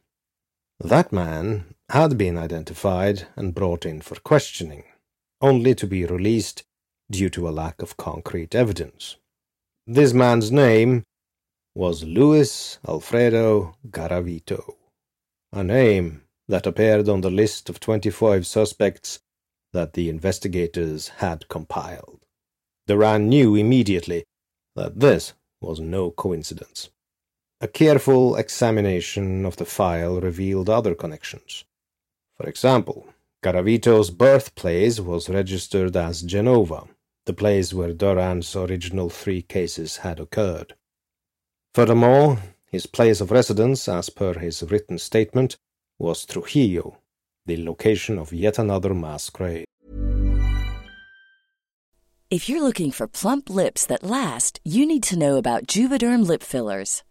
That 0.79 1.11
man 1.13 1.73
had 1.89 2.17
been 2.17 2.37
identified 2.37 3.27
and 3.35 3.55
brought 3.55 3.85
in 3.85 4.01
for 4.01 4.15
questioning, 4.15 4.83
only 5.41 5.73
to 5.75 5.87
be 5.87 6.05
released 6.05 6.63
due 7.09 7.29
to 7.29 7.47
a 7.47 7.51
lack 7.51 7.81
of 7.81 7.97
concrete 7.97 8.53
evidence. 8.53 9.15
This 9.87 10.13
man's 10.13 10.51
name 10.51 11.03
was 11.75 12.03
Luis 12.03 12.79
Alfredo 12.87 13.75
Garavito, 13.89 14.75
a 15.53 15.63
name 15.63 16.23
that 16.47 16.65
appeared 16.65 17.07
on 17.07 17.21
the 17.21 17.29
list 17.29 17.69
of 17.69 17.79
25 17.79 18.45
suspects 18.47 19.19
that 19.71 19.93
the 19.93 20.09
investigators 20.09 21.09
had 21.19 21.47
compiled. 21.47 22.25
Duran 22.87 23.29
knew 23.29 23.55
immediately 23.55 24.25
that 24.75 24.99
this 24.99 25.33
was 25.61 25.79
no 25.79 26.09
coincidence. 26.09 26.89
A 27.61 27.67
careful 27.67 28.35
examination 28.35 29.45
of 29.45 29.57
the 29.57 29.65
file 29.65 30.19
revealed 30.19 30.69
other 30.69 30.95
connections. 30.95 31.65
For 32.37 32.47
example, 32.47 33.07
Garavito's 33.43 34.09
birthplace 34.09 34.99
was 34.99 35.29
registered 35.29 35.95
as 35.95 36.23
Genova, 36.23 36.87
the 37.25 37.33
place 37.33 37.73
where 37.73 37.93
Duran's 37.93 38.55
original 38.55 39.09
three 39.09 39.41
cases 39.43 39.97
had 39.97 40.19
occurred. 40.19 40.73
Furthermore, 41.73 42.39
his 42.65 42.85
place 42.85 43.21
of 43.21 43.31
residence, 43.31 43.87
as 43.87 44.09
per 44.09 44.33
his 44.33 44.63
written 44.63 44.97
statement, 44.97 45.57
was 45.97 46.25
Trujillo, 46.25 46.97
the 47.45 47.63
location 47.63 48.17
of 48.17 48.33
yet 48.33 48.57
another 48.59 48.93
mass 48.93 49.29
grave. 49.29 49.65
If 52.29 52.47
you're 52.47 52.61
looking 52.61 52.91
for 52.91 53.07
plump 53.07 53.49
lips 53.49 53.87
that 53.87 54.03
last, 54.03 54.59
you 54.63 54.85
need 54.85 55.01
to 55.03 55.17
know 55.17 55.37
about 55.37 55.65
Juvederm 55.65 56.27
lip 56.27 56.43
fillers. 56.43 57.03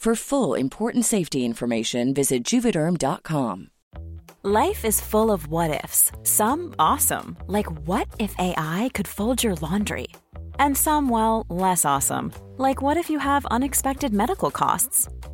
For 0.00 0.14
full 0.14 0.54
important 0.54 1.04
safety 1.04 1.44
information, 1.44 2.14
visit 2.14 2.42
juvederm.com. 2.42 3.68
Life 4.42 4.86
is 4.86 4.98
full 4.98 5.30
of 5.30 5.48
what 5.48 5.84
ifs. 5.84 6.10
Some 6.22 6.74
awesome, 6.78 7.36
like 7.46 7.70
what 7.86 8.08
if 8.18 8.34
AI 8.38 8.88
could 8.94 9.06
fold 9.06 9.44
your 9.44 9.56
laundry? 9.56 10.06
And 10.58 10.74
some, 10.74 11.10
well, 11.10 11.44
less 11.50 11.84
awesome, 11.84 12.32
like 12.56 12.80
what 12.80 12.96
if 12.96 13.10
you 13.10 13.18
have 13.18 13.44
unexpected 13.50 14.14
medical 14.14 14.50
costs? 14.50 15.06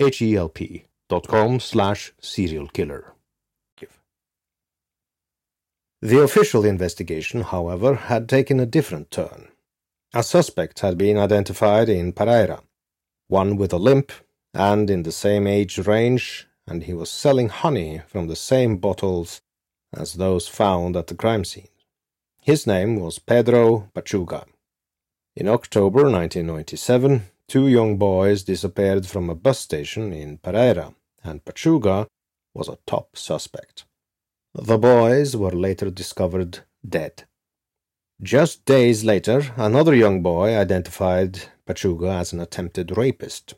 H-E-L-P 0.00 0.86
dot 1.08 1.28
com 1.28 1.60
slash 1.60 2.12
serialkiller. 2.22 3.12
The 6.02 6.22
official 6.22 6.64
investigation, 6.64 7.42
however, 7.42 7.94
had 7.94 8.26
taken 8.26 8.58
a 8.58 8.64
different 8.64 9.10
turn. 9.10 9.48
A 10.14 10.22
suspect 10.22 10.80
had 10.80 10.96
been 10.96 11.18
identified 11.18 11.90
in 11.90 12.14
Pereira, 12.14 12.62
one 13.28 13.56
with 13.56 13.74
a 13.74 13.76
limp 13.76 14.10
and 14.54 14.88
in 14.88 15.02
the 15.02 15.12
same 15.12 15.46
age 15.46 15.78
range, 15.78 16.48
and 16.66 16.84
he 16.84 16.94
was 16.94 17.10
selling 17.10 17.50
honey 17.50 18.00
from 18.06 18.28
the 18.28 18.36
same 18.36 18.78
bottles 18.78 19.42
as 19.92 20.14
those 20.14 20.48
found 20.48 20.96
at 20.96 21.08
the 21.08 21.14
crime 21.14 21.44
scene. 21.44 21.68
His 22.40 22.66
name 22.66 22.98
was 22.98 23.18
Pedro 23.18 23.90
Pachuga. 23.94 24.46
In 25.36 25.48
October 25.48 26.04
1997, 26.04 27.26
two 27.50 27.66
young 27.66 27.96
boys 27.96 28.44
disappeared 28.44 29.04
from 29.04 29.28
a 29.28 29.34
bus 29.34 29.58
station 29.58 30.12
in 30.12 30.38
Pereira, 30.38 30.94
and 31.24 31.44
Pachuga 31.44 32.06
was 32.54 32.68
a 32.68 32.78
top 32.86 33.16
suspect. 33.16 33.86
The 34.54 34.78
boys 34.78 35.36
were 35.36 35.50
later 35.50 35.90
discovered 35.90 36.60
dead. 36.88 37.24
Just 38.22 38.64
days 38.64 39.02
later, 39.02 39.52
another 39.56 39.96
young 39.96 40.22
boy 40.22 40.56
identified 40.56 41.40
Pachuga 41.66 42.20
as 42.20 42.32
an 42.32 42.38
attempted 42.38 42.96
rapist. 42.96 43.54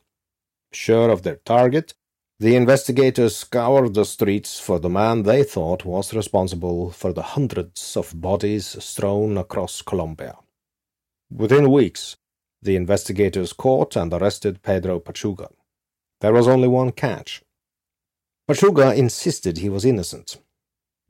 Sure 0.73 1.11
of 1.11 1.23
their 1.23 1.41
target, 1.45 1.93
the 2.41 2.57
investigators 2.57 3.37
scoured 3.37 3.93
the 3.93 4.07
streets 4.07 4.59
for 4.59 4.79
the 4.79 4.89
man 4.89 5.25
they 5.25 5.45
thought 5.45 5.85
was 5.85 6.15
responsible 6.15 6.91
for 6.93 7.13
the 7.13 7.29
hundreds 7.37 7.95
of 7.99 8.19
bodies 8.19 8.83
strewn 8.83 9.37
across 9.37 9.83
Colombia. 9.83 10.39
Within 11.31 11.71
weeks, 11.71 12.17
the 12.63 12.77
investigators 12.77 13.53
caught 13.53 13.97
and 13.97 14.13
arrested 14.13 14.63
Pedro 14.63 15.01
Pachuga. 15.01 15.49
There 16.21 16.33
was 16.33 16.49
only 16.49 16.69
one 16.69 16.93
catch. 16.93 17.43
Pachuga 18.49 18.97
insisted 18.97 19.59
he 19.59 19.69
was 19.69 19.85
innocent, 19.85 20.39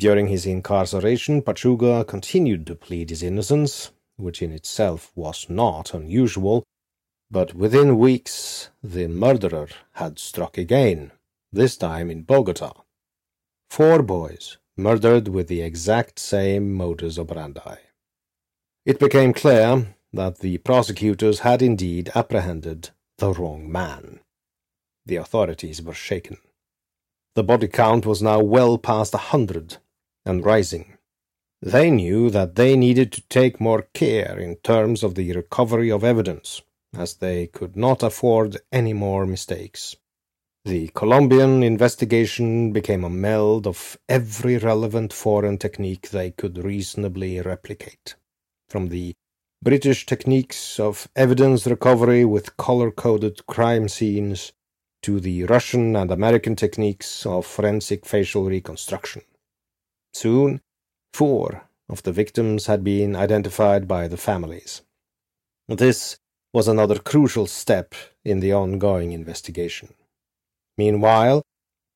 during 0.02 0.26
his 0.26 0.46
incarceration, 0.46 1.42
Pachuga 1.42 2.04
continued 2.04 2.66
to 2.66 2.74
plead 2.74 3.10
his 3.10 3.22
innocence, 3.22 3.92
which 4.16 4.42
in 4.42 4.50
itself 4.50 5.12
was 5.14 5.46
not 5.48 5.94
unusual, 5.94 6.64
but 7.30 7.54
within 7.54 7.98
weeks 7.98 8.70
the 8.82 9.06
murderer 9.06 9.68
had 9.92 10.18
struck 10.18 10.58
again, 10.58 11.12
this 11.52 11.76
time 11.76 12.10
in 12.10 12.22
Bogota. 12.22 12.72
Four 13.70 14.02
boys 14.02 14.58
murdered 14.76 15.28
with 15.28 15.46
the 15.46 15.62
exact 15.62 16.18
same 16.18 16.72
modus 16.72 17.16
operandi. 17.16 17.76
It 18.84 18.98
became 18.98 19.32
clear 19.32 19.94
that 20.12 20.38
the 20.38 20.58
prosecutors 20.58 21.40
had 21.40 21.62
indeed 21.62 22.10
apprehended 22.14 22.90
the 23.18 23.32
wrong 23.32 23.70
man. 23.70 24.20
The 25.06 25.16
authorities 25.16 25.82
were 25.82 25.94
shaken. 25.94 26.38
The 27.34 27.42
body 27.42 27.68
count 27.68 28.04
was 28.04 28.22
now 28.22 28.40
well 28.40 28.78
past 28.78 29.14
a 29.14 29.18
hundred, 29.18 29.78
and 30.24 30.44
rising. 30.44 30.98
They 31.62 31.90
knew 31.90 32.28
that 32.30 32.56
they 32.56 32.76
needed 32.76 33.12
to 33.12 33.22
take 33.28 33.60
more 33.60 33.82
care 33.94 34.38
in 34.38 34.56
terms 34.56 35.02
of 35.02 35.14
the 35.14 35.32
recovery 35.32 35.90
of 35.90 36.04
evidence, 36.04 36.60
as 36.96 37.14
they 37.14 37.46
could 37.46 37.76
not 37.76 38.02
afford 38.02 38.58
any 38.70 38.92
more 38.92 39.26
mistakes. 39.26 39.96
The 40.64 40.88
Colombian 40.88 41.62
investigation 41.62 42.72
became 42.72 43.02
a 43.02 43.10
meld 43.10 43.66
of 43.66 43.98
every 44.08 44.58
relevant 44.58 45.12
foreign 45.12 45.58
technique 45.58 46.10
they 46.10 46.30
could 46.30 46.58
reasonably 46.58 47.40
replicate, 47.40 48.14
from 48.68 48.88
the 48.88 49.14
British 49.62 50.06
techniques 50.06 50.80
of 50.80 51.06
evidence 51.14 51.68
recovery 51.68 52.24
with 52.24 52.56
color 52.56 52.90
coded 52.90 53.46
crime 53.46 53.88
scenes 53.88 54.52
to 55.02 55.20
the 55.20 55.44
Russian 55.44 55.94
and 55.94 56.10
American 56.10 56.56
techniques 56.56 57.24
of 57.24 57.46
forensic 57.46 58.04
facial 58.04 58.46
reconstruction. 58.46 59.22
Soon, 60.14 60.60
four 61.14 61.68
of 61.88 62.02
the 62.02 62.10
victims 62.10 62.66
had 62.66 62.82
been 62.82 63.14
identified 63.14 63.86
by 63.86 64.08
the 64.08 64.16
families. 64.16 64.82
This 65.68 66.18
was 66.52 66.66
another 66.66 66.98
crucial 66.98 67.46
step 67.46 67.94
in 68.24 68.40
the 68.40 68.52
ongoing 68.52 69.12
investigation. 69.12 69.94
Meanwhile, 70.76 71.42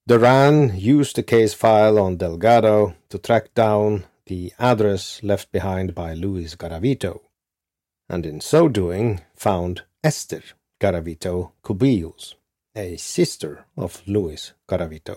Duran 0.07 0.79
used 0.79 1.17
the 1.17 1.25
case 1.25 1.53
file 1.53 1.99
on 1.99 2.17
Delgado 2.17 2.95
to 3.09 3.19
track 3.19 3.55
down 3.55 4.05
the 4.27 4.53
address 4.61 5.21
left 5.25 5.51
behind 5.51 5.97
by 5.97 6.15
Luis 6.15 6.55
Garavito, 6.55 7.23
and 8.09 8.25
in 8.25 8.41
so 8.41 8.69
doing 8.69 9.21
found 9.35 9.83
Esther 10.03 10.43
Garavito 10.81 11.53
Cubillos, 11.65 12.35
a 12.75 12.97
sister 12.97 13.67
of 13.77 14.03
Luis 14.07 14.53
Garavito. 14.69 15.17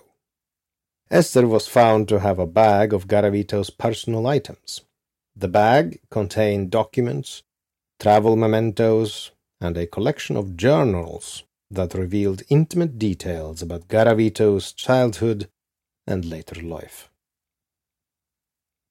Esther 1.12 1.47
was 1.47 1.67
found 1.67 2.08
to 2.08 2.19
have 2.19 2.39
a 2.39 2.47
bag 2.47 2.93
of 2.93 3.08
Garavito's 3.08 3.69
personal 3.69 4.28
items. 4.28 4.82
The 5.36 5.47
bag 5.47 5.99
contained 6.10 6.69
documents, 6.69 7.43
travel 7.99 8.36
mementos, 8.36 9.32
and 9.60 9.75
a 9.78 9.88
collection 9.88 10.38
of 10.38 10.56
journals 10.56 11.43
that 11.71 11.93
revealed 11.93 12.43
intimate 12.49 12.97
details 12.97 13.62
about 13.62 13.88
Garavito's 13.88 14.71
childhood 14.71 15.49
and 16.08 16.25
later 16.25 16.62
life. 16.62 17.09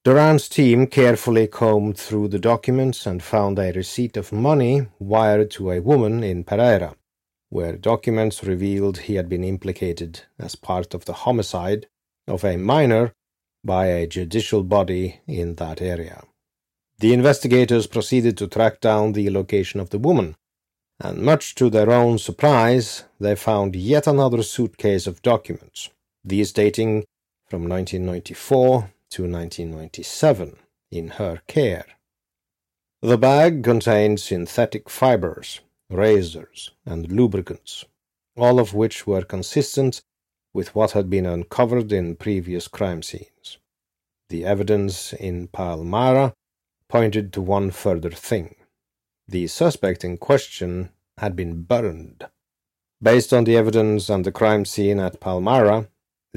Duran's 0.09 0.49
team 0.49 0.87
carefully 0.87 1.47
combed 1.47 1.99
through 1.99 2.29
the 2.29 2.38
documents 2.38 3.05
and 3.05 3.23
found 3.23 3.59
a 3.59 3.73
receipt 3.73 4.16
of 4.16 4.33
money 4.33 4.87
wired 4.99 5.51
to 5.51 5.71
a 5.71 5.83
woman 5.83 6.25
in 6.25 6.44
Pereira, 6.44 6.97
where 7.51 7.77
documents 7.77 8.42
revealed 8.42 9.01
he 9.01 9.16
had 9.16 9.29
been 9.29 9.44
implicated 9.44 10.23
as 10.38 10.55
part 10.55 10.94
of 10.94 11.05
the 11.05 11.12
homicide 11.12 11.88
of 12.27 12.42
a 12.42 12.57
minor 12.57 13.12
by 13.62 13.88
a 13.88 14.07
judicial 14.07 14.62
body 14.62 15.21
in 15.27 15.57
that 15.57 15.83
area. 15.83 16.25
The 17.01 17.12
investigators 17.12 17.87
proceeded 17.87 18.38
to 18.38 18.47
track 18.47 18.81
down 18.81 19.12
the 19.12 19.29
location 19.29 19.79
of 19.79 19.90
the 19.90 19.99
woman, 19.99 20.37
and 20.99 21.18
much 21.18 21.55
to 21.57 21.68
their 21.68 21.90
own 21.90 22.16
surprise, 22.16 23.05
they 23.21 23.35
found 23.37 23.77
yet 23.77 24.07
another 24.07 24.42
suitcase 24.42 25.07
of 25.07 25.21
documents, 25.21 25.90
these 26.25 26.51
dating 26.51 27.05
from 27.51 27.68
1994 27.68 28.88
to 29.11 29.23
1997, 29.23 30.57
in 30.90 31.09
her 31.09 31.42
care. 31.47 31.87
The 33.01 33.18
bag 33.18 33.62
contained 33.62 34.21
synthetic 34.21 34.90
fibers, 34.90 35.61
razors, 35.90 36.73
and 36.85 37.11
lubricants, 37.12 37.85
all 38.37 38.59
of 38.59 38.75
which 38.75 39.07
were 39.07 39.23
consistent 39.23 40.03
with 40.53 40.75
what 40.75 40.92
had 40.92 41.09
been 41.09 41.27
uncovered 41.27 41.92
in 41.92 42.16
previous 42.16 42.68
crime 42.68 43.03
scenes. 43.03 43.59
The 44.29 44.44
evidence 44.44 45.12
in 45.12 45.49
Palmira 45.49 46.33
pointed 46.88 47.33
to 47.35 47.40
one 47.40 47.71
further 47.71 48.11
thing. 48.11 48.57
The 49.27 49.47
suspect 49.47 50.05
in 50.05 50.18
question 50.18 50.90
had 51.18 51.37
been 51.37 51.62
burned. 51.62 52.27
Based 53.01 53.33
on 53.33 53.44
the 53.44 53.57
evidence 53.57 54.09
and 54.09 54.25
the 54.25 54.33
crime 54.33 54.64
scene 54.64 54.99
at 54.99 55.21
Palmira, 55.21 55.88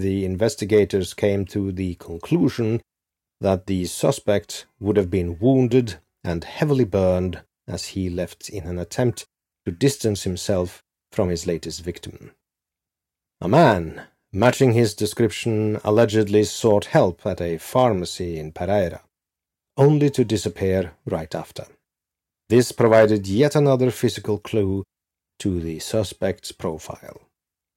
the 0.01 0.25
investigators 0.25 1.13
came 1.13 1.45
to 1.45 1.71
the 1.71 1.95
conclusion 1.95 2.81
that 3.39 3.65
the 3.65 3.85
suspect 3.85 4.65
would 4.79 4.97
have 4.97 5.09
been 5.09 5.39
wounded 5.39 5.97
and 6.23 6.43
heavily 6.43 6.83
burned 6.83 7.41
as 7.67 7.87
he 7.87 8.09
left 8.09 8.49
in 8.49 8.65
an 8.65 8.77
attempt 8.77 9.25
to 9.65 9.71
distance 9.71 10.23
himself 10.23 10.81
from 11.11 11.29
his 11.29 11.47
latest 11.47 11.83
victim. 11.83 12.31
A 13.39 13.47
man, 13.47 14.03
matching 14.31 14.73
his 14.73 14.93
description, 14.93 15.79
allegedly 15.83 16.43
sought 16.43 16.85
help 16.85 17.25
at 17.25 17.41
a 17.41 17.57
pharmacy 17.57 18.37
in 18.37 18.51
Pereira, 18.51 19.01
only 19.77 20.09
to 20.11 20.23
disappear 20.23 20.93
right 21.05 21.33
after. 21.33 21.65
This 22.49 22.71
provided 22.71 23.27
yet 23.27 23.55
another 23.55 23.91
physical 23.91 24.37
clue 24.37 24.83
to 25.39 25.59
the 25.59 25.79
suspect's 25.79 26.51
profile. 26.51 27.21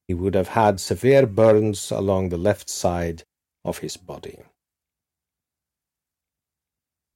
He 0.09 0.15
would 0.15 0.35
have 0.35 0.49
had 0.49 0.81
severe 0.81 1.27
burns 1.27 1.91
along 1.91 2.29
the 2.29 2.39
left 2.39 2.69
side 2.69 3.23
of 3.65 3.79
his 3.79 3.97
body. 3.97 4.41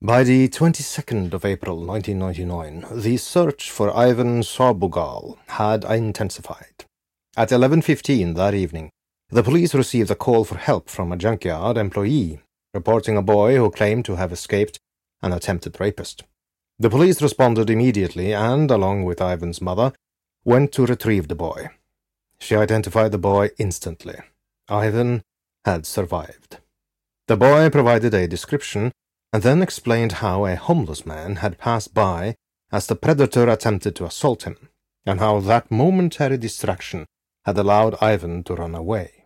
By 0.00 0.22
the 0.22 0.48
22nd 0.48 1.32
of 1.32 1.44
April 1.44 1.84
1999, 1.84 3.02
the 3.02 3.16
search 3.16 3.70
for 3.70 3.94
Ivan 3.96 4.42
Sabogal 4.42 5.38
had 5.48 5.84
intensified. 5.84 6.84
At 7.36 7.48
11.15 7.48 8.36
that 8.36 8.54
evening, 8.54 8.90
the 9.30 9.42
police 9.42 9.74
received 9.74 10.10
a 10.10 10.14
call 10.14 10.44
for 10.44 10.56
help 10.56 10.88
from 10.88 11.12
a 11.12 11.16
junkyard 11.16 11.76
employee, 11.76 12.40
reporting 12.72 13.16
a 13.16 13.22
boy 13.22 13.56
who 13.56 13.70
claimed 13.70 14.04
to 14.04 14.16
have 14.16 14.32
escaped 14.32 14.78
an 15.20 15.32
attempted 15.32 15.80
rapist. 15.80 16.22
The 16.78 16.90
police 16.90 17.20
responded 17.20 17.68
immediately 17.68 18.32
and, 18.32 18.70
along 18.70 19.02
with 19.02 19.20
Ivan's 19.20 19.60
mother, 19.60 19.92
went 20.44 20.70
to 20.72 20.86
retrieve 20.86 21.26
the 21.26 21.34
boy. 21.34 21.70
She 22.40 22.56
identified 22.56 23.12
the 23.12 23.18
boy 23.18 23.50
instantly. 23.58 24.16
Ivan 24.68 25.22
had 25.64 25.86
survived. 25.86 26.58
The 27.26 27.36
boy 27.36 27.68
provided 27.70 28.14
a 28.14 28.28
description 28.28 28.92
and 29.32 29.42
then 29.42 29.62
explained 29.62 30.12
how 30.12 30.46
a 30.46 30.56
homeless 30.56 31.04
man 31.04 31.36
had 31.36 31.58
passed 31.58 31.92
by 31.92 32.36
as 32.72 32.86
the 32.86 32.96
predator 32.96 33.48
attempted 33.48 33.96
to 33.96 34.04
assault 34.04 34.44
him, 34.44 34.68
and 35.06 35.20
how 35.20 35.40
that 35.40 35.70
momentary 35.70 36.36
distraction 36.36 37.06
had 37.44 37.56
allowed 37.56 37.96
Ivan 38.02 38.44
to 38.44 38.54
run 38.54 38.74
away. 38.74 39.24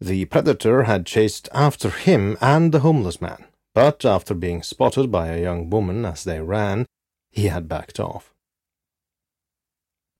The 0.00 0.24
predator 0.26 0.84
had 0.84 1.06
chased 1.06 1.48
after 1.52 1.90
him 1.90 2.36
and 2.40 2.72
the 2.72 2.80
homeless 2.80 3.20
man, 3.20 3.46
but 3.74 4.04
after 4.04 4.34
being 4.34 4.62
spotted 4.62 5.10
by 5.10 5.28
a 5.28 5.40
young 5.40 5.70
woman 5.70 6.04
as 6.04 6.24
they 6.24 6.40
ran, 6.40 6.86
he 7.30 7.46
had 7.48 7.68
backed 7.68 8.00
off. 8.00 8.34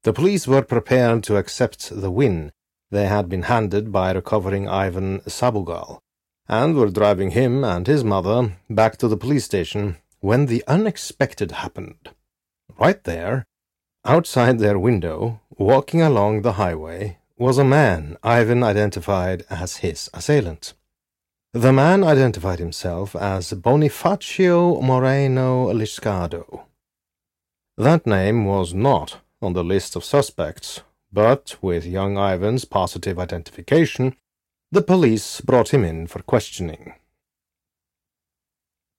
The 0.03 0.15
police 0.15 0.47
were 0.47 0.63
prepared 0.63 1.23
to 1.25 1.37
accept 1.37 1.91
the 1.91 2.11
win 2.11 2.53
they 2.91 3.07
had 3.07 3.29
been 3.29 3.43
handed 3.43 3.93
by 3.93 4.13
recovering 4.13 4.67
Ivan 4.67 5.21
Sabogal, 5.27 5.99
and 6.49 6.75
were 6.75 6.89
driving 6.89 7.33
him 7.33 7.65
and 7.65 7.87
his 7.87 8.03
mother 8.03 8.57
back 8.71 8.97
to 8.99 9.09
the 9.09 9.19
police 9.19 9.45
station 9.45 9.99
when 10.21 10.47
the 10.47 10.65
unexpected 10.67 11.53
happened. 11.53 12.11
Right 12.79 13.03
there, 13.05 13.45
outside 14.05 14.59
their 14.59 14.79
window, 14.79 15.41
walking 15.59 16.01
along 16.01 16.43
the 16.43 16.53
highway, 16.53 17.19
was 17.37 17.59
a 17.59 17.65
man 17.65 18.17
Ivan 18.23 18.63
identified 18.63 19.45
as 19.51 19.79
his 19.79 20.09
assailant. 20.15 20.73
The 21.53 21.73
man 21.75 22.05
identified 22.05 22.59
himself 22.59 23.15
as 23.15 23.53
Bonifacio 23.53 24.81
Moreno 24.81 25.73
Liscado. 25.75 26.65
That 27.77 28.07
name 28.07 28.47
was 28.47 28.73
not 28.73 29.19
on 29.42 29.53
the 29.53 29.64
list 29.64 29.96
of 29.96 30.05
suspects, 30.05 30.83
but 31.12 31.57
with 31.61 31.85
young 31.87 32.16
Ivan's 32.16 32.64
positive 32.64 33.18
identification, 33.18 34.16
the 34.70 34.83
police 34.83 35.40
brought 35.40 35.74
him 35.74 35.85
in 35.85 36.07
for 36.07 36.22
questioning. 36.22 36.94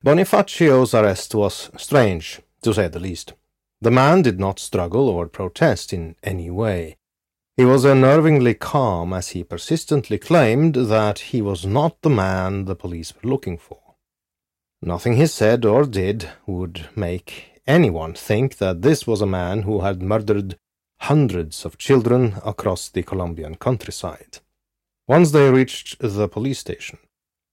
Bonifacio's 0.03 0.93
arrest 0.93 1.35
was 1.35 1.69
strange, 1.77 2.41
to 2.63 2.73
say 2.73 2.87
the 2.87 2.99
least. 2.99 3.33
The 3.81 3.91
man 3.91 4.21
did 4.21 4.39
not 4.39 4.59
struggle 4.59 5.07
or 5.09 5.27
protest 5.27 5.93
in 5.93 6.15
any 6.23 6.49
way. 6.49 6.97
He 7.57 7.65
was 7.65 7.85
unnervingly 7.85 8.57
calm 8.57 9.13
as 9.13 9.29
he 9.29 9.43
persistently 9.43 10.17
claimed 10.17 10.75
that 10.75 11.19
he 11.19 11.41
was 11.41 11.65
not 11.65 12.01
the 12.01 12.09
man 12.09 12.65
the 12.65 12.75
police 12.75 13.13
were 13.13 13.29
looking 13.29 13.57
for. 13.57 13.95
Nothing 14.81 15.17
he 15.17 15.27
said 15.27 15.65
or 15.65 15.85
did 15.85 16.29
would 16.47 16.89
make 16.95 17.50
anyone 17.67 18.13
think 18.13 18.57
that 18.57 18.81
this 18.81 19.05
was 19.05 19.21
a 19.21 19.25
man 19.25 19.63
who 19.63 19.81
had 19.81 20.01
murdered 20.01 20.57
hundreds 21.01 21.65
of 21.65 21.77
children 21.77 22.35
across 22.45 22.89
the 22.89 23.03
Colombian 23.03 23.55
countryside. 23.55 24.39
Once 25.07 25.31
they 25.31 25.49
reached 25.49 25.99
the 25.99 26.27
police 26.27 26.59
station, 26.59 26.99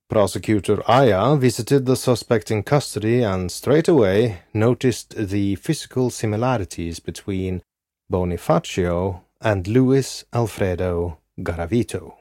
Prosecutor 0.08 0.82
Aya 0.90 1.36
visited 1.36 1.84
the 1.84 1.96
suspect 1.96 2.50
in 2.50 2.62
custody 2.62 3.22
and 3.22 3.52
straight 3.52 3.88
away 3.88 4.40
noticed 4.54 5.14
the 5.14 5.56
physical 5.56 6.08
similarities 6.08 6.98
between 6.98 7.62
Bonifacio 8.10 9.20
and 9.40 9.68
Luis 9.68 10.24
Alfredo 10.32 11.18
Garavito. 11.38 12.14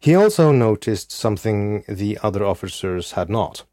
He 0.00 0.14
also 0.14 0.50
noticed 0.50 1.12
something 1.12 1.84
the 1.86 2.18
other 2.22 2.44
officers 2.44 3.12
had 3.12 3.28
not. 3.28 3.64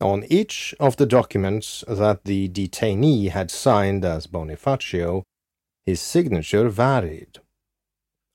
On 0.00 0.24
each 0.28 0.74
of 0.78 0.96
the 0.96 1.06
documents 1.06 1.82
that 1.88 2.24
the 2.24 2.48
detainee 2.48 3.30
had 3.30 3.50
signed 3.50 4.04
as 4.04 4.26
Bonifacio, 4.26 5.22
his 5.86 6.00
signature 6.00 6.68
varied. 6.68 7.38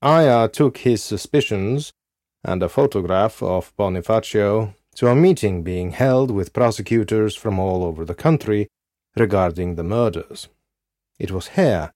Aya 0.01 0.47
took 0.47 0.79
his 0.79 1.03
suspicions 1.03 1.91
and 2.43 2.63
a 2.63 2.69
photograph 2.69 3.43
of 3.43 3.75
Bonifacio 3.77 4.73
to 4.95 5.07
a 5.07 5.15
meeting 5.15 5.61
being 5.61 5.91
held 5.91 6.31
with 6.31 6.53
prosecutors 6.53 7.35
from 7.35 7.59
all 7.59 7.83
over 7.83 8.03
the 8.05 8.15
country 8.15 8.67
regarding 9.15 9.75
the 9.75 9.83
murders. 9.83 10.47
It 11.19 11.31
was 11.31 11.49
here 11.49 11.91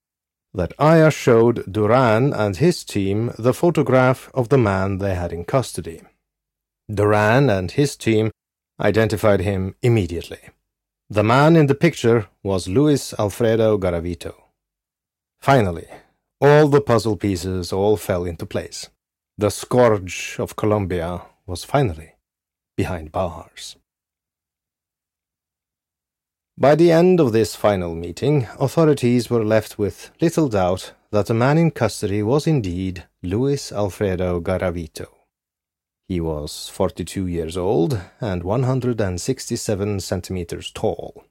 that 0.53 0.73
Aya 0.77 1.09
showed 1.09 1.71
Duran 1.71 2.33
and 2.33 2.57
his 2.57 2.83
team 2.83 3.33
the 3.39 3.53
photograph 3.53 4.29
of 4.33 4.49
the 4.49 4.57
man 4.57 4.99
they 4.99 5.15
had 5.15 5.33
in 5.33 5.43
custody. 5.43 6.01
Duran 6.93 7.49
and 7.49 7.71
his 7.71 7.97
team 7.97 8.31
identified 8.79 9.41
him 9.41 9.75
immediately. 9.81 10.39
The 11.09 11.23
man 11.23 11.55
in 11.55 11.67
the 11.67 11.75
picture 11.75 12.27
was 12.43 12.67
Luis 12.67 13.13
Alfredo 13.19 13.77
Garavito. 13.77 14.33
Finally, 15.39 15.87
all 16.41 16.67
the 16.67 16.81
puzzle 16.81 17.15
pieces 17.15 17.71
all 17.71 17.97
fell 17.97 18.25
into 18.25 18.45
place. 18.45 18.89
The 19.37 19.51
scourge 19.51 20.37
of 20.39 20.55
Colombia 20.55 21.21
was 21.45 21.63
finally 21.63 22.15
behind 22.75 23.11
bars. 23.11 23.75
By 26.57 26.75
the 26.75 26.91
end 26.91 27.19
of 27.19 27.33
this 27.33 27.55
final 27.55 27.95
meeting, 27.95 28.47
authorities 28.59 29.29
were 29.29 29.43
left 29.43 29.77
with 29.77 30.11
little 30.21 30.47
doubt 30.47 30.93
that 31.11 31.27
the 31.27 31.33
man 31.33 31.57
in 31.57 31.71
custody 31.71 32.23
was 32.23 32.47
indeed 32.47 33.05
Luis 33.21 33.71
Alfredo 33.71 34.39
Garavito. 34.39 35.14
He 36.07 36.19
was 36.19 36.69
42 36.69 37.25
years 37.25 37.57
old 37.57 37.99
and 38.21 38.43
167 38.43 39.99
centimeters 39.99 40.71
tall. 40.71 41.23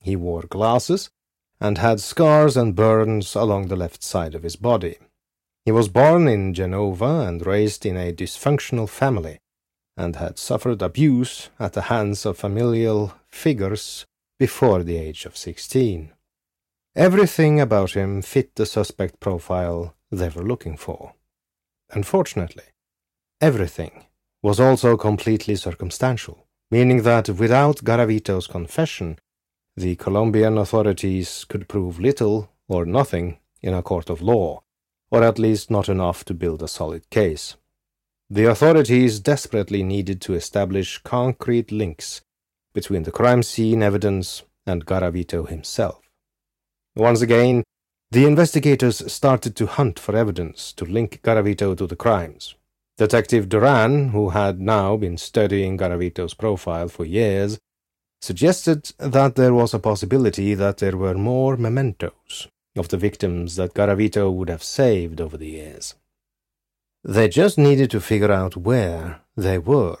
He 0.00 0.14
wore 0.14 0.42
glasses 0.42 1.10
and 1.60 1.78
had 1.78 2.00
scars 2.00 2.56
and 2.56 2.74
burns 2.74 3.34
along 3.34 3.68
the 3.68 3.76
left 3.76 4.02
side 4.02 4.34
of 4.34 4.42
his 4.42 4.56
body. 4.56 4.98
He 5.64 5.72
was 5.72 5.88
born 5.88 6.26
in 6.28 6.54
Genova 6.54 7.20
and 7.20 7.46
raised 7.46 7.86
in 7.86 7.96
a 7.96 8.12
dysfunctional 8.12 8.88
family, 8.88 9.38
and 9.96 10.16
had 10.16 10.38
suffered 10.38 10.82
abuse 10.82 11.50
at 11.60 11.74
the 11.74 11.82
hands 11.82 12.26
of 12.26 12.36
familial 12.36 13.14
figures 13.28 14.04
before 14.38 14.82
the 14.82 14.96
age 14.96 15.24
of 15.24 15.36
sixteen. 15.36 16.12
Everything 16.96 17.60
about 17.60 17.92
him 17.92 18.22
fit 18.22 18.56
the 18.56 18.66
suspect 18.66 19.20
profile 19.20 19.94
they 20.10 20.28
were 20.28 20.42
looking 20.42 20.76
for. 20.76 21.14
Unfortunately, 21.90 22.64
everything 23.40 24.04
was 24.42 24.58
also 24.58 24.96
completely 24.96 25.56
circumstantial, 25.56 26.46
meaning 26.70 27.02
that 27.02 27.28
without 27.28 27.76
Garavito's 27.76 28.46
confession, 28.46 29.18
the 29.76 29.96
Colombian 29.96 30.58
authorities 30.58 31.44
could 31.48 31.68
prove 31.68 32.00
little 32.00 32.50
or 32.68 32.84
nothing 32.84 33.38
in 33.62 33.72
a 33.72 33.82
court 33.82 34.10
of 34.10 34.20
law, 34.20 34.62
or 35.10 35.22
at 35.22 35.38
least 35.38 35.70
not 35.70 35.88
enough 35.88 36.24
to 36.24 36.34
build 36.34 36.62
a 36.62 36.68
solid 36.68 37.08
case. 37.10 37.56
The 38.28 38.46
authorities 38.46 39.20
desperately 39.20 39.82
needed 39.82 40.20
to 40.22 40.34
establish 40.34 40.98
concrete 40.98 41.70
links 41.70 42.22
between 42.72 43.02
the 43.02 43.12
crime 43.12 43.42
scene 43.42 43.82
evidence 43.82 44.42
and 44.66 44.86
Garavito 44.86 45.48
himself. 45.48 46.00
Once 46.96 47.20
again, 47.20 47.62
the 48.10 48.26
investigators 48.26 49.10
started 49.12 49.56
to 49.56 49.66
hunt 49.66 49.98
for 49.98 50.16
evidence 50.16 50.72
to 50.74 50.84
link 50.84 51.20
Garavito 51.22 51.76
to 51.76 51.86
the 51.86 51.96
crimes. 51.96 52.54
Detective 53.02 53.48
Duran, 53.48 54.10
who 54.10 54.28
had 54.28 54.60
now 54.60 54.96
been 54.96 55.16
studying 55.16 55.76
Garavito's 55.76 56.34
profile 56.34 56.86
for 56.86 57.04
years, 57.04 57.58
suggested 58.20 58.92
that 58.98 59.34
there 59.34 59.52
was 59.52 59.74
a 59.74 59.80
possibility 59.80 60.54
that 60.54 60.76
there 60.76 60.96
were 60.96 61.14
more 61.14 61.56
mementos 61.56 62.46
of 62.76 62.90
the 62.90 62.96
victims 62.96 63.56
that 63.56 63.74
Garavito 63.74 64.32
would 64.32 64.48
have 64.48 64.62
saved 64.62 65.20
over 65.20 65.36
the 65.36 65.48
years. 65.48 65.96
They 67.02 67.28
just 67.28 67.58
needed 67.58 67.90
to 67.90 68.00
figure 68.00 68.30
out 68.30 68.56
where 68.56 69.22
they 69.36 69.58
were. 69.58 69.98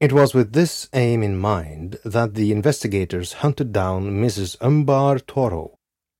It 0.00 0.12
was 0.12 0.34
with 0.34 0.52
this 0.52 0.88
aim 0.92 1.22
in 1.22 1.38
mind 1.38 2.00
that 2.04 2.34
the 2.34 2.50
investigators 2.50 3.34
hunted 3.34 3.72
down 3.72 4.20
Mrs. 4.20 4.56
Umbar 4.60 5.20
Toro, 5.20 5.78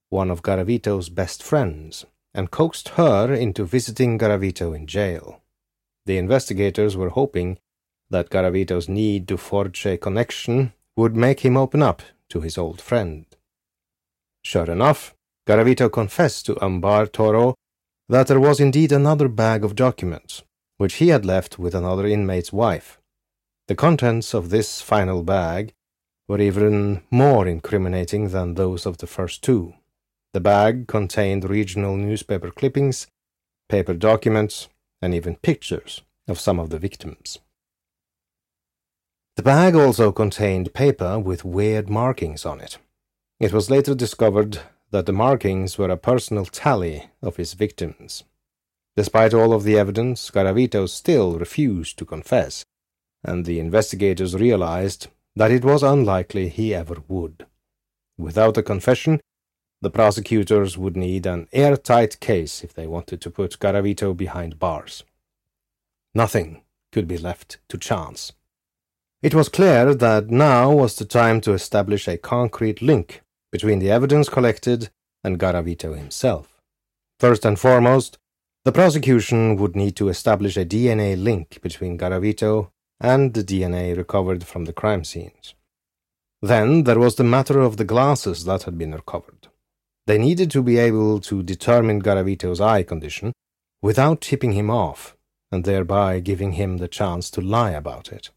one 0.09 0.31
of 0.31 0.44
Garavito's 0.44 1.09
best 1.09 1.42
friends, 1.42 2.07
and 2.33 2.53
coaxed 2.53 2.90
her 2.90 3.35
into 3.35 3.64
visiting 3.64 4.20
Garavito 4.20 4.72
in 4.72 4.87
jail. 4.87 5.42
The 6.11 6.18
investigators 6.18 6.96
were 6.96 7.11
hoping 7.11 7.59
that 8.11 8.31
Garavito's 8.31 8.88
need 8.88 9.29
to 9.29 9.37
forge 9.37 9.87
a 9.87 9.96
connection 9.96 10.73
would 10.96 11.14
make 11.14 11.44
him 11.44 11.57
open 11.57 11.85
up 11.85 12.03
to 12.31 12.40
his 12.40 12.59
old 12.59 12.81
friend. 12.81 13.27
Sure 14.42 14.68
enough, 14.68 15.14
Garavito 15.46 15.88
confessed 15.88 16.46
to 16.46 16.59
Ambar 16.61 17.07
Toro 17.07 17.55
that 18.09 18.27
there 18.27 18.40
was 18.40 18.59
indeed 18.59 18.90
another 18.90 19.29
bag 19.29 19.62
of 19.62 19.77
documents, 19.77 20.42
which 20.79 20.94
he 20.94 21.11
had 21.11 21.25
left 21.25 21.61
with 21.61 21.77
another 21.77 22.09
inmate's 22.09 22.53
wife. 22.53 23.01
The 23.68 23.77
contents 23.77 24.35
of 24.35 24.51
this 24.51 24.83
final 24.83 25.23
bag 25.23 25.75
were 26.27 26.40
even 26.40 27.03
more 27.12 27.46
incriminating 27.46 28.31
than 28.31 28.55
those 28.55 28.85
of 28.85 28.99
the 28.99 29.07
first 29.07 29.44
two. 29.44 29.75
The 30.33 30.40
bag 30.40 30.88
contained 30.88 31.49
regional 31.49 31.96
newspaper 31.96 32.51
clippings, 32.51 33.07
paper 33.68 33.94
documents, 33.94 34.68
and 35.03 35.15
even 35.15 35.37
pictures 35.37 36.03
of 36.29 36.41
some 36.41 36.59
of 36.59 36.71
the 36.71 36.79
victims. 36.79 37.39
The 39.37 39.43
bag 39.43 39.75
also 39.75 40.13
contained 40.13 40.75
paper 40.75 41.19
with 41.19 41.45
weird 41.45 41.89
markings 41.89 42.45
on 42.45 42.61
it. 42.61 42.79
It 43.39 43.53
was 43.53 43.71
later 43.71 43.95
discovered 43.95 44.61
that 44.91 45.07
the 45.07 45.13
markings 45.13 45.79
were 45.79 45.89
a 45.89 45.97
personal 45.97 46.45
tally 46.45 47.11
of 47.23 47.37
his 47.37 47.55
victims. 47.55 48.25
Despite 48.97 49.33
all 49.33 49.53
of 49.53 49.63
the 49.63 49.79
evidence, 49.79 50.31
Garavito 50.31 50.89
still 50.89 51.39
refused 51.39 51.97
to 51.99 52.05
confess, 52.05 52.65
and 53.25 53.45
the 53.45 53.61
investigators 53.61 54.35
realized 54.35 55.07
that 55.37 55.53
it 55.53 55.65
was 55.65 55.83
unlikely 55.83 56.49
he 56.49 56.75
ever 56.75 56.97
would. 57.09 57.47
Without 58.19 58.59
a 58.59 58.63
confession, 58.63 59.21
the 59.83 59.90
prosecutors 59.90 60.77
would 60.77 60.97
need 60.97 61.27
an 61.27 61.49
airtight 61.53 62.21
case 62.21 62.62
if 62.62 62.75
they 62.75 62.87
wanted 62.87 63.21
to 63.23 63.31
put 63.31 63.59
Garavito 63.59 64.16
behind 64.16 64.59
bars. 64.59 65.05
Nothing 66.14 66.62
could 66.93 67.07
be 67.07 67.19
left 67.19 67.59
to 67.69 67.79
chance. 67.79 68.33
It 69.23 69.35
was 69.35 69.49
clear 69.49 69.95
that 69.95 70.31
now 70.31 70.73
was 70.73 70.97
the 70.97 71.05
time 71.05 71.40
to 71.43 71.53
establish 71.53 72.09
a 72.09 72.16
concrete 72.16 72.83
link 72.83 73.23
between 73.53 73.79
the 73.79 73.90
evidence 73.90 74.29
collected 74.29 74.90
and 75.23 75.38
Garavito 75.38 75.97
himself. 75.97 76.61
First 77.19 77.45
and 77.45 77.59
foremost, 77.59 78.19
the 78.64 78.73
prosecution 78.73 79.57
would 79.57 79.77
need 79.77 79.97
to 79.97 80.09
establish 80.09 80.57
a 80.57 80.64
DNA 80.64 81.23
link 81.23 81.61
between 81.62 81.99
Garavito 81.99 82.71
and 83.01 83.33
the 83.33 83.45
DNA 83.45 83.97
recovered 83.97 84.45
from 84.45 84.64
the 84.64 84.73
crime 84.73 85.05
scenes. 85.05 85.55
Then 86.43 86.85
there 86.85 86.99
was 86.99 87.16
the 87.16 87.25
matter 87.25 87.61
of 87.61 87.77
the 87.77 87.85
glasses 87.85 88.45
that 88.45 88.62
had 88.62 88.79
been 88.79 88.93
recovered. 88.93 89.49
They 90.11 90.18
needed 90.18 90.51
to 90.51 90.62
be 90.64 90.77
able 90.77 91.20
to 91.20 91.40
determine 91.40 92.03
Garavito's 92.03 92.61
eye 92.61 92.83
condition 92.83 93.33
without 93.81 94.20
tipping 94.20 94.55
him 94.55 94.68
off, 94.68 95.16
and 95.53 95.62
thereby 95.62 96.18
giving 96.18 96.55
him 96.55 96.79
the 96.79 96.88
chance 96.88 97.31
to 97.31 97.40
lie 97.40 97.70
about 97.70 98.11
it. 98.11 98.31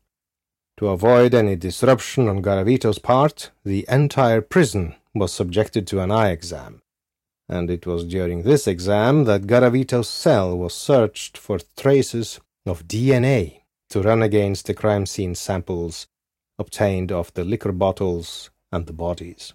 To 0.77 0.89
avoid 0.89 1.33
any 1.33 1.55
disruption 1.55 2.27
on 2.27 2.43
Garavito's 2.43 2.99
part, 2.99 3.49
the 3.65 3.87
entire 3.89 4.39
prison 4.39 4.93
was 5.15 5.33
subjected 5.33 5.87
to 5.87 5.99
an 5.99 6.11
eye 6.11 6.29
exam, 6.29 6.83
and 7.49 7.71
it 7.71 7.87
was 7.87 8.05
during 8.05 8.43
this 8.43 8.67
exam 8.67 9.23
that 9.23 9.47
Garavito's 9.47 10.07
cell 10.07 10.55
was 10.55 10.75
searched 10.75 11.39
for 11.39 11.57
traces 11.75 12.39
of 12.67 12.87
DNA 12.87 13.61
to 13.89 14.03
run 14.03 14.21
against 14.21 14.67
the 14.67 14.75
crime 14.75 15.07
scene 15.07 15.33
samples 15.33 16.05
obtained 16.59 17.11
of 17.11 17.33
the 17.33 17.43
liquor 17.43 17.71
bottles 17.71 18.51
and 18.71 18.85
the 18.85 18.93
bodies. 18.93 19.53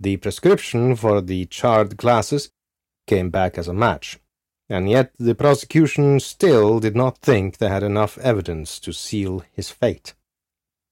The 0.00 0.16
prescription 0.18 0.94
for 0.94 1.20
the 1.20 1.46
charred 1.46 1.96
glasses 1.96 2.50
came 3.06 3.30
back 3.30 3.58
as 3.58 3.66
a 3.66 3.74
match, 3.74 4.18
and 4.68 4.88
yet 4.88 5.12
the 5.18 5.34
prosecution 5.34 6.20
still 6.20 6.78
did 6.78 6.94
not 6.94 7.18
think 7.18 7.58
they 7.58 7.68
had 7.68 7.82
enough 7.82 8.16
evidence 8.18 8.78
to 8.80 8.92
seal 8.92 9.42
his 9.50 9.70
fate. 9.70 10.14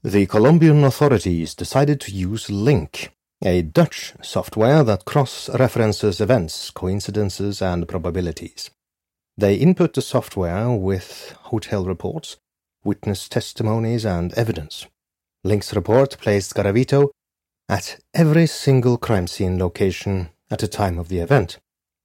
The 0.03 0.27
Colombian 0.27 0.83
authorities 0.83 1.55
decided 1.55 2.01
to 2.03 2.13
use 2.13 2.51
Link, 2.51 3.13
a 3.45 3.63
Dutch 3.63 4.15
software 4.23 4.83
that 4.83 5.05
cross-references 5.05 6.21
events, 6.21 6.71
coincidences, 6.71 7.63
and 7.63 7.87
probabilities. 7.87 8.71
They 9.37 9.55
input 9.55 9.95
the 9.95 10.03
software 10.03 10.71
with 10.71 11.37
hotel 11.43 11.85
reports, 11.85 12.39
witness 12.83 13.29
testimonies, 13.29 14.05
and 14.05 14.33
evidence. 14.35 14.87
Link's 15.45 15.75
report 15.75 16.17
placed 16.19 16.55
Garavito 16.55 17.11
at 17.69 17.99
every 18.15 18.47
single 18.47 18.97
crime 18.97 19.27
scene 19.27 19.59
location 19.59 20.31
at 20.51 20.61
the 20.61 20.69
time 20.69 20.99
of 20.99 21.09
the 21.09 21.19
event, 21.19 21.59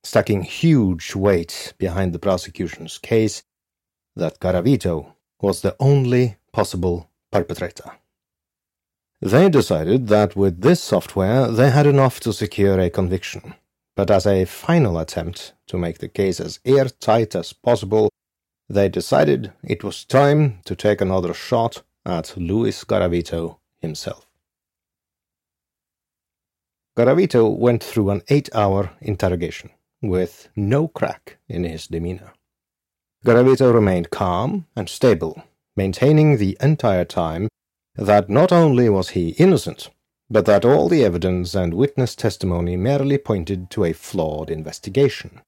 stacking 0.04 0.42
huge 0.44 1.16
weight 1.16 1.74
behind 1.78 2.14
the 2.14 2.20
prosecution's 2.20 2.98
case 2.98 3.44
that 4.16 4.40
Garavito 4.40 5.14
was 5.40 5.62
the 5.62 5.76
only 5.80 6.38
possible 6.52 7.10
perpetrator. 7.32 7.92
They 9.22 9.50
decided 9.50 10.08
that 10.08 10.36
with 10.36 10.62
this 10.62 10.82
software 10.82 11.48
they 11.48 11.70
had 11.70 11.86
enough 11.86 12.20
to 12.22 12.34
secure 12.34 12.80
a 12.80 12.90
conviction, 12.90 13.54
but 13.96 14.10
as 14.10 14.26
a 14.26 14.46
final 14.46 14.98
attempt 14.98 15.54
to 15.68 15.78
make 15.78 16.00
the 16.00 16.10
case 16.10 16.40
as 16.40 16.60
airtight 16.66 17.36
as 17.36 17.54
possible, 17.54 18.10
they 18.68 18.90
decided 18.90 19.54
it 19.64 19.84
was 19.84 20.06
time 20.06 20.60
to 20.66 20.76
take 20.76 21.02
another 21.02 21.36
shot 21.36 21.84
at 22.04 22.36
Luis 22.36 22.84
Garavito 22.84 23.58
himself. 23.80 24.31
Garavito 26.98 27.58
went 27.58 27.84
through 27.84 28.10
an 28.10 28.22
eight-hour 28.28 28.92
interrogation 29.00 29.70
with 30.02 30.50
no 30.56 30.88
crack 30.90 31.38
in 31.48 31.64
his 31.64 31.88
demeanor. 31.88 32.34
Garavito 33.26 33.74
remained 33.74 34.10
calm 34.10 34.66
and 34.76 34.90
stable, 34.90 35.44
maintaining 35.76 36.38
the 36.38 36.58
entire 36.60 37.06
time 37.06 37.48
that 37.96 38.30
not 38.30 38.52
only 38.52 38.90
was 38.90 39.10
he 39.10 39.30
innocent, 39.32 39.90
but 40.30 40.46
that 40.46 40.66
all 40.66 40.90
the 40.90 41.04
evidence 41.04 41.56
and 41.56 41.74
witness 41.74 42.16
testimony 42.16 42.76
merely 42.76 43.18
pointed 43.18 43.70
to 43.70 43.86
a 43.86 43.94
flawed 43.94 44.50
investigation. 44.50 45.42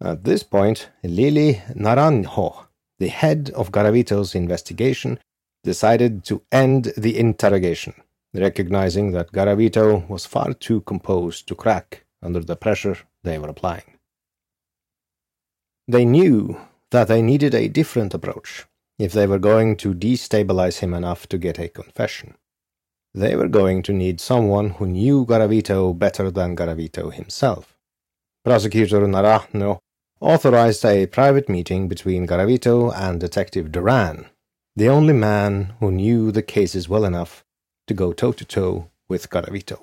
At 0.00 0.24
this 0.24 0.42
point, 0.42 0.90
Lili 1.02 1.62
Naranjo, 1.74 2.66
the 2.98 3.08
head 3.08 3.50
of 3.54 3.72
Garavito's 3.72 4.34
investigation, 4.34 5.18
decided 5.64 6.24
to 6.24 6.42
end 6.50 6.92
the 6.96 7.18
interrogation, 7.18 7.94
recognizing 8.34 9.12
that 9.12 9.32
Garavito 9.32 10.08
was 10.08 10.26
far 10.26 10.54
too 10.54 10.80
composed 10.82 11.46
to 11.48 11.54
crack 11.54 12.04
under 12.22 12.40
the 12.40 12.56
pressure 12.56 12.98
they 13.22 13.38
were 13.38 13.48
applying. 13.48 13.98
They 15.86 16.04
knew 16.04 16.60
that 16.90 17.08
they 17.08 17.22
needed 17.22 17.54
a 17.54 17.68
different 17.68 18.14
approach 18.14 18.66
if 18.98 19.12
they 19.12 19.26
were 19.26 19.38
going 19.38 19.76
to 19.76 19.94
destabilize 19.94 20.78
him 20.78 20.94
enough 20.94 21.26
to 21.28 21.38
get 21.38 21.58
a 21.58 21.68
confession. 21.68 22.36
They 23.14 23.36
were 23.36 23.48
going 23.48 23.82
to 23.82 23.92
need 23.92 24.20
someone 24.20 24.70
who 24.70 24.86
knew 24.86 25.26
Garavito 25.26 25.98
better 25.98 26.30
than 26.30 26.56
Garavito 26.56 27.12
himself. 27.12 27.76
Prosecutor 28.44 29.00
Naranjo 29.00 29.78
authorized 30.20 30.84
a 30.84 31.06
private 31.06 31.48
meeting 31.48 31.88
between 31.88 32.26
Garavito 32.26 32.94
and 32.94 33.20
Detective 33.20 33.70
Duran, 33.70 34.26
the 34.76 34.88
only 34.88 35.12
man 35.12 35.74
who 35.80 35.90
knew 35.90 36.30
the 36.30 36.42
cases 36.42 36.88
well 36.88 37.04
enough 37.04 37.44
to 37.92 38.04
go 38.04 38.12
toe 38.12 38.32
to 38.32 38.44
toe 38.44 38.88
with 39.08 39.28
Garavito. 39.28 39.78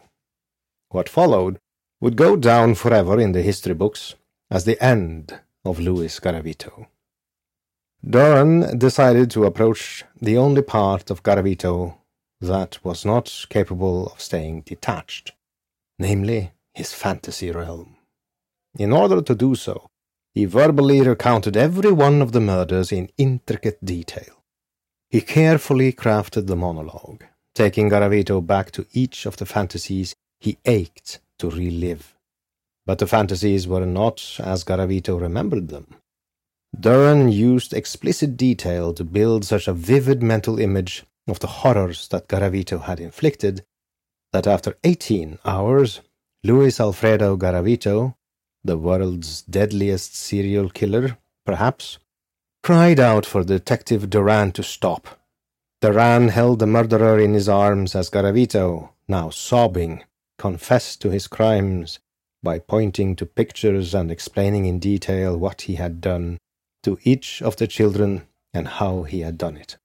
What 0.90 1.08
followed 1.08 1.60
would 2.02 2.16
go 2.16 2.36
down 2.36 2.76
forever 2.76 3.20
in 3.20 3.34
the 3.34 3.44
history 3.44 3.76
books 3.76 4.16
as 4.50 4.66
the 4.66 4.84
end 4.84 5.40
of 5.64 5.80
Luis 5.80 6.20
Garavito. 6.20 6.88
Duran 8.04 8.80
decided 8.80 9.30
to 9.32 9.46
approach 9.46 10.06
the 10.20 10.38
only 10.38 10.64
part 10.64 11.12
of 11.12 11.22
Garavito 11.22 11.98
that 12.42 12.84
was 12.84 13.06
not 13.06 13.46
capable 13.50 14.08
of 14.08 14.22
staying 14.22 14.62
detached, 14.62 15.34
namely 16.00 16.52
his 16.74 16.94
fantasy 16.94 17.52
realm. 17.52 17.98
In 18.78 18.92
order 18.92 19.22
to 19.22 19.36
do 19.36 19.54
so, 19.56 19.88
he 20.34 20.46
verbally 20.46 21.02
recounted 21.02 21.58
every 21.58 21.92
one 21.92 22.22
of 22.22 22.32
the 22.32 22.40
murders 22.40 22.92
in 22.92 23.12
intricate 23.18 23.84
detail. 23.84 24.34
He 25.10 25.22
carefully 25.22 25.92
crafted 25.92 26.48
the 26.48 26.56
monologue, 26.56 27.26
taking 27.60 27.90
Garavito 27.90 28.40
back 28.40 28.72
to 28.72 28.86
each 28.94 29.26
of 29.26 29.36
the 29.36 29.46
fantasies 29.46 30.16
he 30.40 30.58
ached 30.64 31.20
to 31.40 31.50
relive. 31.50 32.16
But 32.86 33.00
the 33.00 33.06
fantasies 33.16 33.68
were 33.68 33.86
not 33.86 34.38
as 34.40 34.64
Garavito 34.64 35.20
remembered 35.20 35.68
them. 35.68 35.88
Duran 36.80 37.30
used 37.30 37.74
explicit 37.74 38.38
detail 38.38 38.94
to 38.94 39.04
build 39.04 39.44
such 39.44 39.68
a 39.68 39.74
vivid 39.74 40.24
mental 40.24 40.58
image 40.58 41.04
of 41.28 41.42
the 41.42 41.54
horrors 41.60 42.08
that 42.08 42.30
Garavito 42.30 42.84
had 42.84 43.02
inflicted 43.02 43.66
that 44.32 44.48
after 44.48 44.78
18 44.86 45.40
hours, 45.44 46.00
Luis 46.46 46.80
Alfredo 46.80 47.36
Garavito, 47.36 48.16
the 48.64 48.78
world's 48.78 49.42
deadliest 49.42 50.16
serial 50.16 50.70
killer, 50.70 51.18
perhaps, 51.46 52.00
cried 52.64 53.02
out 53.02 53.26
for 53.26 53.44
Detective 53.44 54.10
Duran 54.10 54.54
to 54.54 54.64
stop. 54.64 55.19
Duran 55.82 56.28
held 56.28 56.60
the 56.60 56.68
murderer 56.68 57.18
in 57.20 57.34
his 57.34 57.48
arms 57.48 57.96
as 57.96 58.10
Garavito, 58.10 58.90
now 59.08 59.30
sobbing, 59.30 60.04
confessed 60.38 61.02
to 61.02 61.10
his 61.10 61.28
crimes 61.28 62.00
by 62.44 62.60
pointing 62.60 63.16
to 63.16 63.26
pictures 63.26 63.94
and 63.94 64.12
explaining 64.12 64.66
in 64.66 64.80
detail 64.80 65.38
what 65.38 65.64
he 65.64 65.76
had 65.76 66.02
done 66.02 66.38
to 66.84 66.98
each 67.04 67.42
of 67.42 67.56
the 67.56 67.68
children 67.68 68.28
and 68.54 68.68
how 68.68 69.04
he 69.04 69.22
had 69.22 69.38
done 69.38 69.56
it. 69.56 69.78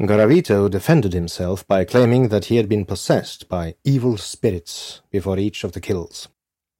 Garavito 0.00 0.70
defended 0.70 1.12
himself 1.12 1.66
by 1.66 1.84
claiming 1.84 2.28
that 2.28 2.46
he 2.46 2.56
had 2.56 2.68
been 2.68 2.84
possessed 2.84 3.48
by 3.48 3.74
evil 3.84 4.16
spirits 4.16 5.00
before 5.10 5.38
each 5.38 5.64
of 5.64 5.72
the 5.72 5.80
kills, 5.80 6.28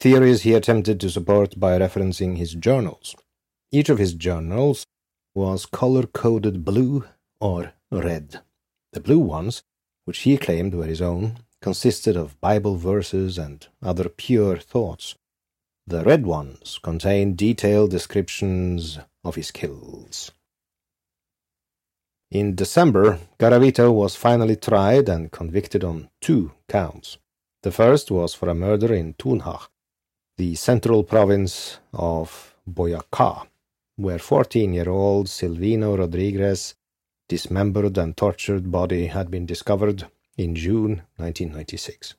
theories 0.00 0.42
he 0.42 0.54
attempted 0.54 1.00
to 1.00 1.10
support 1.10 1.58
by 1.58 1.78
referencing 1.78 2.36
his 2.36 2.54
journals. 2.54 3.16
Each 3.72 3.88
of 3.88 3.98
his 3.98 4.14
journals 4.14 4.84
was 5.34 5.66
color-coded 5.66 6.64
blue 6.64 7.04
or 7.40 7.72
red. 8.02 8.40
The 8.92 9.00
blue 9.00 9.18
ones, 9.18 9.62
which 10.04 10.20
he 10.20 10.36
claimed 10.38 10.74
were 10.74 10.86
his 10.86 11.02
own, 11.02 11.38
consisted 11.60 12.16
of 12.16 12.40
Bible 12.40 12.76
verses 12.76 13.38
and 13.38 13.66
other 13.82 14.08
pure 14.08 14.58
thoughts. 14.58 15.14
The 15.86 16.04
red 16.04 16.26
ones 16.26 16.78
contained 16.82 17.36
detailed 17.36 17.90
descriptions 17.90 18.98
of 19.24 19.34
his 19.34 19.50
kills. 19.50 20.32
In 22.30 22.54
December, 22.54 23.20
Garavito 23.38 23.92
was 23.92 24.16
finally 24.16 24.56
tried 24.56 25.08
and 25.08 25.30
convicted 25.30 25.84
on 25.84 26.10
two 26.20 26.52
counts. 26.68 27.18
The 27.62 27.70
first 27.70 28.10
was 28.10 28.34
for 28.34 28.48
a 28.48 28.54
murder 28.54 28.92
in 28.92 29.14
Tunja, 29.14 29.68
the 30.36 30.54
central 30.56 31.04
province 31.04 31.78
of 31.92 32.54
Boyacá, 32.68 33.46
where 33.96 34.18
14-year-old 34.18 35.28
Silvino 35.28 35.96
Rodriguez' 35.96 36.74
dismembered 37.28 37.96
and 37.98 38.16
tortured 38.16 38.70
body 38.70 39.06
had 39.06 39.30
been 39.30 39.46
discovered 39.46 40.08
in 40.36 40.54
June 40.54 41.02
1996. 41.16 42.14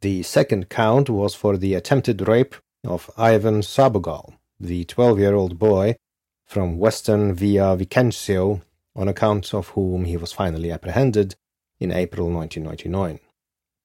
The 0.00 0.22
second 0.22 0.68
count 0.68 1.08
was 1.08 1.34
for 1.34 1.56
the 1.56 1.74
attempted 1.74 2.28
rape 2.28 2.54
of 2.84 3.10
Ivan 3.16 3.60
Sabogal, 3.62 4.34
the 4.60 4.84
12 4.84 5.18
year 5.18 5.34
old 5.34 5.58
boy 5.58 5.96
from 6.44 6.78
western 6.78 7.34
Villavicencio 7.34 8.60
on 8.94 9.08
account 9.08 9.54
of 9.54 9.68
whom 9.68 10.04
he 10.04 10.16
was 10.16 10.32
finally 10.32 10.70
apprehended 10.70 11.34
in 11.80 11.90
April 11.90 12.30
1999. 12.30 13.20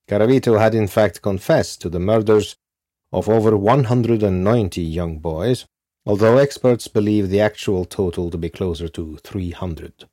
Garavito 0.07 0.59
had 0.59 0.76
in 0.76 0.88
fact 0.88 1.22
confessed 1.22 1.82
to 1.82 1.89
the 1.89 1.99
murders 1.99 2.55
of 3.11 3.30
over 3.30 3.55
190 3.57 4.82
young 4.82 5.20
boys, 5.20 5.65
although 6.10 6.39
experts 6.39 6.88
believe 6.88 7.30
the 7.30 7.39
actual 7.39 7.86
total 7.86 8.32
to 8.32 8.38
be 8.39 8.49
closer 8.49 8.88
to 8.88 9.18
300. 9.18 10.05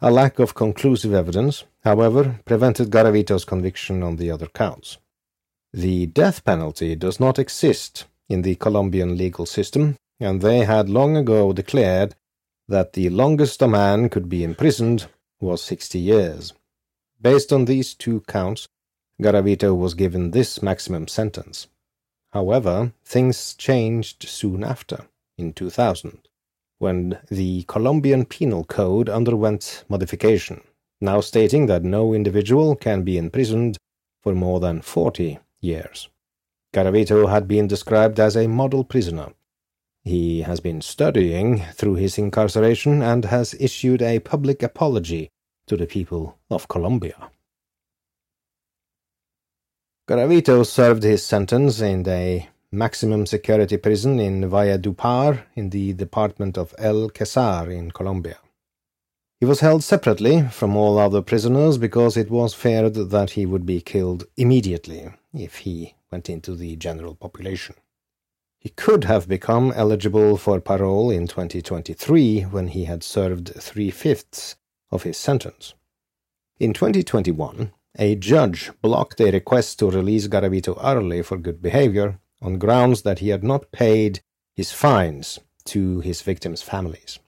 A 0.00 0.10
lack 0.10 0.38
of 0.38 0.54
conclusive 0.54 1.12
evidence, 1.12 1.64
however, 1.84 2.40
prevented 2.46 2.88
Garavito's 2.88 3.44
conviction 3.44 4.02
on 4.02 4.16
the 4.16 4.30
other 4.30 4.46
counts. 4.46 4.96
The 5.74 6.06
death 6.06 6.42
penalty 6.42 6.96
does 6.96 7.20
not 7.20 7.38
exist 7.38 8.06
in 8.30 8.40
the 8.40 8.54
Colombian 8.54 9.18
legal 9.18 9.44
system, 9.44 9.96
and 10.18 10.40
they 10.40 10.64
had 10.64 10.88
long 10.88 11.18
ago 11.18 11.52
declared 11.52 12.14
that 12.66 12.94
the 12.94 13.10
longest 13.10 13.60
a 13.60 13.68
man 13.68 14.08
could 14.08 14.26
be 14.26 14.42
imprisoned 14.42 15.06
was 15.38 15.62
sixty 15.62 15.98
years. 15.98 16.54
Based 17.20 17.52
on 17.52 17.66
these 17.66 17.92
two 17.92 18.22
counts, 18.22 18.68
Garavito 19.20 19.76
was 19.76 19.92
given 19.92 20.30
this 20.30 20.62
maximum 20.62 21.08
sentence. 21.08 21.66
However, 22.30 22.92
things 23.04 23.54
changed 23.54 24.22
soon 24.26 24.62
after, 24.62 25.04
in 25.40 25.52
2000, 25.52 26.28
when 26.78 27.18
the 27.30 27.64
Colombian 27.64 28.24
Penal 28.24 28.64
Code 28.64 29.08
underwent 29.08 29.84
modification, 29.88 30.60
now 31.00 31.20
stating 31.20 31.66
that 31.66 31.82
no 31.82 32.12
individual 32.12 32.76
can 32.76 33.02
be 33.02 33.18
imprisoned 33.18 33.76
for 34.22 34.34
more 34.34 34.60
than 34.60 34.82
40 34.82 35.38
years. 35.60 36.08
Garavito 36.72 37.28
had 37.28 37.48
been 37.48 37.66
described 37.66 38.20
as 38.20 38.36
a 38.36 38.46
model 38.46 38.84
prisoner. 38.84 39.32
He 40.04 40.42
has 40.42 40.60
been 40.60 40.80
studying 40.80 41.64
through 41.74 41.96
his 41.96 42.16
incarceration 42.18 43.02
and 43.02 43.24
has 43.24 43.54
issued 43.58 44.02
a 44.02 44.20
public 44.20 44.62
apology 44.62 45.30
to 45.66 45.76
the 45.76 45.86
people 45.86 46.38
of 46.50 46.68
Colombia. 46.68 47.30
Garavito 50.08 50.66
served 50.66 51.02
his 51.02 51.24
sentence 51.24 51.80
in 51.80 52.08
a 52.08 52.48
maximum 52.72 53.26
security 53.26 53.76
prison 53.76 54.20
in 54.20 54.48
Valledupar 54.48 55.42
in 55.56 55.70
the 55.70 55.92
department 55.92 56.56
of 56.56 56.72
El 56.78 57.10
Quesar 57.10 57.68
in 57.68 57.90
Colombia. 57.90 58.38
He 59.40 59.46
was 59.46 59.58
held 59.58 59.82
separately 59.82 60.42
from 60.52 60.76
all 60.76 60.96
other 60.98 61.20
prisoners 61.20 61.78
because 61.78 62.16
it 62.16 62.30
was 62.30 62.54
feared 62.54 62.94
that 62.94 63.30
he 63.30 63.44
would 63.44 63.66
be 63.66 63.80
killed 63.80 64.24
immediately 64.36 65.10
if 65.34 65.56
he 65.58 65.96
went 66.12 66.30
into 66.30 66.54
the 66.54 66.76
general 66.76 67.16
population. 67.16 67.74
He 68.60 68.68
could 68.68 69.04
have 69.04 69.26
become 69.26 69.72
eligible 69.74 70.36
for 70.36 70.60
parole 70.60 71.10
in 71.10 71.26
2023 71.26 72.42
when 72.42 72.68
he 72.68 72.84
had 72.84 73.02
served 73.02 73.52
three 73.58 73.90
fifths 73.90 74.54
of 74.92 75.02
his 75.02 75.16
sentence. 75.16 75.74
In 76.60 76.72
2021, 76.72 77.72
a 77.98 78.14
judge 78.14 78.70
blocked 78.80 79.20
a 79.20 79.32
request 79.32 79.80
to 79.80 79.90
release 79.90 80.28
Garavito 80.28 80.78
early 80.80 81.22
for 81.22 81.36
good 81.36 81.60
behavior 81.60 82.20
on 82.42 82.58
grounds 82.58 83.02
that 83.02 83.18
he 83.18 83.28
had 83.28 83.44
not 83.44 83.70
paid 83.72 84.20
his 84.54 84.72
fines 84.72 85.38
to 85.64 86.00
his 86.00 86.22
victims' 86.22 86.62
families. 86.62 87.18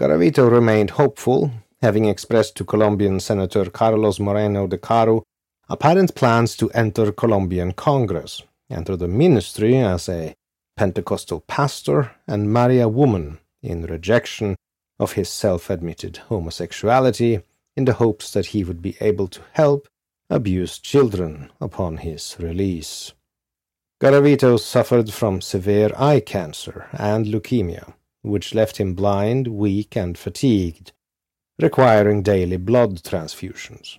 Garavito 0.00 0.50
remained 0.50 0.90
hopeful, 0.90 1.50
having 1.82 2.04
expressed 2.04 2.56
to 2.56 2.64
Colombian 2.64 3.20
Senator 3.20 3.66
Carlos 3.66 4.20
Moreno 4.20 4.66
de 4.66 4.78
Caro 4.78 5.24
apparent 5.68 6.14
plans 6.14 6.56
to 6.56 6.70
enter 6.70 7.12
Colombian 7.12 7.72
Congress, 7.72 8.42
enter 8.70 8.96
the 8.96 9.08
ministry 9.08 9.76
as 9.76 10.08
a 10.08 10.34
Pentecostal 10.76 11.40
pastor, 11.40 12.12
and 12.26 12.52
marry 12.52 12.78
a 12.78 12.88
woman 12.88 13.38
in 13.62 13.82
rejection 13.82 14.56
of 14.98 15.12
his 15.12 15.28
self 15.28 15.70
admitted 15.70 16.18
homosexuality 16.28 17.42
in 17.76 17.84
the 17.84 17.94
hopes 17.94 18.32
that 18.32 18.46
he 18.46 18.64
would 18.64 18.80
be 18.80 18.96
able 19.00 19.28
to 19.28 19.40
help 19.52 19.88
abused 20.30 20.84
children 20.84 21.50
upon 21.60 21.98
his 21.98 22.36
release. 22.38 23.12
Garavito 24.00 24.58
suffered 24.60 25.12
from 25.12 25.40
severe 25.40 25.90
eye 25.96 26.20
cancer 26.20 26.86
and 26.92 27.26
leukemia, 27.26 27.94
which 28.22 28.54
left 28.54 28.76
him 28.76 28.94
blind, 28.94 29.48
weak, 29.48 29.96
and 29.96 30.16
fatigued, 30.16 30.92
requiring 31.58 32.22
daily 32.22 32.56
blood 32.56 33.02
transfusions. 33.02 33.98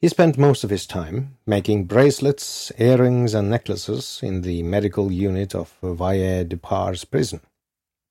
He 0.00 0.08
spent 0.08 0.36
most 0.36 0.64
of 0.64 0.70
his 0.70 0.86
time 0.86 1.36
making 1.46 1.84
bracelets, 1.84 2.72
earrings, 2.78 3.34
and 3.34 3.48
necklaces 3.48 4.20
in 4.22 4.42
the 4.42 4.62
medical 4.62 5.10
unit 5.12 5.54
of 5.54 5.78
Valledupar's 5.80 7.04
prison. 7.04 7.40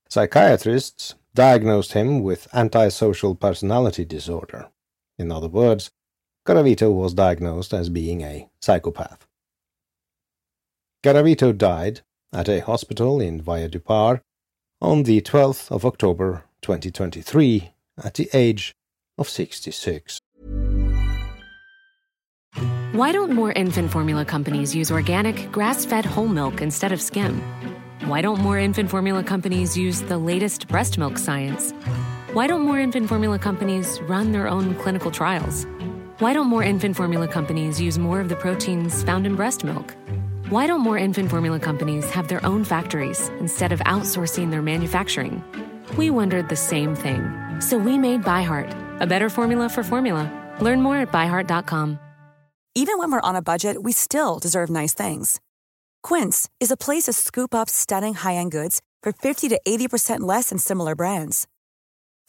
Psychiatrists 0.09 1.15
diagnosed 1.33 1.93
him 1.93 2.23
with 2.23 2.47
antisocial 2.53 3.35
personality 3.35 4.05
disorder, 4.05 4.69
in 5.19 5.31
other 5.31 5.49
words, 5.49 5.91
Garavito 6.45 6.93
was 6.93 7.15
diagnosed 7.15 7.73
as 7.73 7.89
being 7.89 8.21
a 8.21 8.47
psychopath. 8.61 9.25
Garavito 11.03 11.57
died 11.57 12.01
at 12.31 12.47
a 12.47 12.59
hospital 12.59 13.19
in 13.19 13.41
Valledupar 13.41 14.21
on 14.79 15.03
the 15.03 15.21
12th 15.21 15.71
of 15.71 15.85
October 15.85 16.43
2023 16.61 17.71
at 18.03 18.13
the 18.13 18.29
age 18.31 18.75
of 19.17 19.27
66. 19.27 20.19
Why 22.91 23.11
don't 23.11 23.31
more 23.33 23.51
infant 23.51 23.91
formula 23.91 24.23
companies 24.23 24.75
use 24.75 24.91
organic, 24.91 25.51
grass 25.51 25.83
fed 25.83 26.05
whole 26.05 26.27
milk 26.27 26.61
instead 26.61 26.91
of 26.91 27.01
skim? 27.01 27.41
Why 28.05 28.21
don't 28.21 28.39
more 28.39 28.59
infant 28.59 28.91
formula 28.91 29.23
companies 29.23 29.75
use 29.75 30.01
the 30.03 30.19
latest 30.19 30.67
breast 30.67 30.99
milk 30.99 31.17
science? 31.17 31.71
Why 32.33 32.45
don't 32.45 32.61
more 32.61 32.79
infant 32.79 33.09
formula 33.09 33.39
companies 33.39 33.99
run 34.01 34.31
their 34.31 34.47
own 34.47 34.75
clinical 34.75 35.09
trials? 35.09 35.65
Why 36.19 36.31
don't 36.31 36.47
more 36.47 36.63
infant 36.63 36.95
formula 36.95 37.27
companies 37.27 37.81
use 37.81 37.99
more 37.99 38.21
of 38.21 38.29
the 38.29 38.37
proteins 38.37 39.03
found 39.03 39.27
in 39.27 39.35
breast 39.35 39.65
milk? 39.65 39.93
Why 40.47 40.65
don't 40.65 40.79
more 40.79 40.97
infant 40.97 41.29
formula 41.29 41.59
companies 41.59 42.09
have 42.11 42.29
their 42.29 42.45
own 42.45 42.63
factories 42.63 43.27
instead 43.41 43.73
of 43.73 43.81
outsourcing 43.81 44.49
their 44.49 44.61
manufacturing? 44.61 45.43
We 45.97 46.09
wondered 46.11 46.47
the 46.47 46.55
same 46.55 46.95
thing. 46.95 47.21
So 47.59 47.77
we 47.77 47.97
made 47.97 48.23
ByHeart, 48.23 49.01
a 49.01 49.05
better 49.05 49.29
formula 49.29 49.67
for 49.67 49.83
formula. 49.83 50.31
Learn 50.61 50.81
more 50.81 50.95
at 50.95 51.11
byheart.com. 51.11 51.99
Even 52.75 52.97
when 52.97 53.11
we're 53.11 53.19
on 53.19 53.35
a 53.35 53.41
budget, 53.41 53.83
we 53.83 53.91
still 53.91 54.39
deserve 54.39 54.69
nice 54.69 54.93
things. 54.93 55.41
Quince 56.01 56.49
is 56.61 56.71
a 56.71 56.77
place 56.77 57.03
to 57.03 57.13
scoop 57.13 57.53
up 57.53 57.69
stunning 57.69 58.13
high 58.13 58.35
end 58.35 58.53
goods 58.53 58.81
for 59.03 59.11
50 59.11 59.49
to 59.49 59.59
80% 59.67 60.21
less 60.21 60.47
than 60.47 60.59
similar 60.59 60.95
brands. 60.95 61.45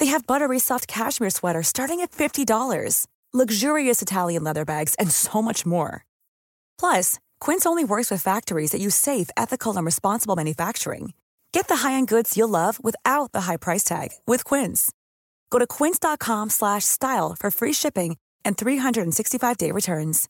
They 0.01 0.07
have 0.07 0.26
buttery 0.26 0.59
soft 0.59 0.89
cashmere 0.89 1.30
sweaters 1.30 1.68
starting 1.68 2.01
at 2.01 2.11
$50, 2.11 3.07
luxurious 3.37 4.01
Italian 4.01 4.45
leather 4.45 4.64
bags, 4.64 4.95
and 4.99 5.11
so 5.11 5.43
much 5.43 5.66
more. 5.66 6.05
Plus, 6.78 7.18
Quince 7.41 7.66
only 7.66 7.84
works 7.84 8.11
with 8.11 8.22
factories 8.22 8.70
that 8.70 8.80
use 8.80 8.95
safe, 8.95 9.28
ethical, 9.37 9.76
and 9.76 9.84
responsible 9.84 10.37
manufacturing. 10.37 11.12
Get 11.53 11.68
the 11.68 11.76
high-end 11.76 12.09
goods 12.09 12.37
you'll 12.37 12.49
love 12.49 12.78
without 12.82 13.32
the 13.32 13.43
high 13.43 13.57
price 13.57 13.82
tag 13.82 14.11
with 14.26 14.45
Quince. 14.45 14.93
Go 15.51 15.59
to 15.59 15.66
quince.com/style 15.66 17.37
for 17.39 17.51
free 17.51 17.72
shipping 17.72 18.16
and 18.45 18.57
365-day 18.57 19.72
returns. 19.72 20.28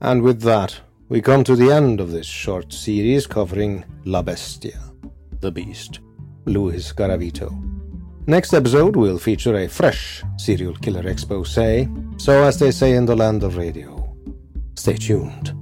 And 0.00 0.22
with 0.22 0.40
that, 0.42 0.80
we 1.08 1.20
come 1.20 1.44
to 1.44 1.56
the 1.56 1.70
end 1.70 2.00
of 2.00 2.10
this 2.10 2.26
short 2.26 2.72
series 2.72 3.26
covering 3.26 3.84
La 4.04 4.22
Bestia, 4.22 4.80
the 5.40 5.50
Beast, 5.50 6.00
Luis 6.46 6.92
Garavito. 6.92 7.69
Next 8.30 8.54
episode 8.54 8.94
will 8.94 9.18
feature 9.18 9.56
a 9.56 9.66
fresh 9.66 10.22
serial 10.36 10.74
killer 10.74 11.08
expose, 11.08 11.52
so 12.16 12.44
as 12.44 12.60
they 12.60 12.70
say 12.70 12.94
in 12.94 13.04
the 13.04 13.16
land 13.16 13.42
of 13.42 13.56
radio. 13.56 14.14
Stay 14.76 14.94
tuned. 14.94 15.52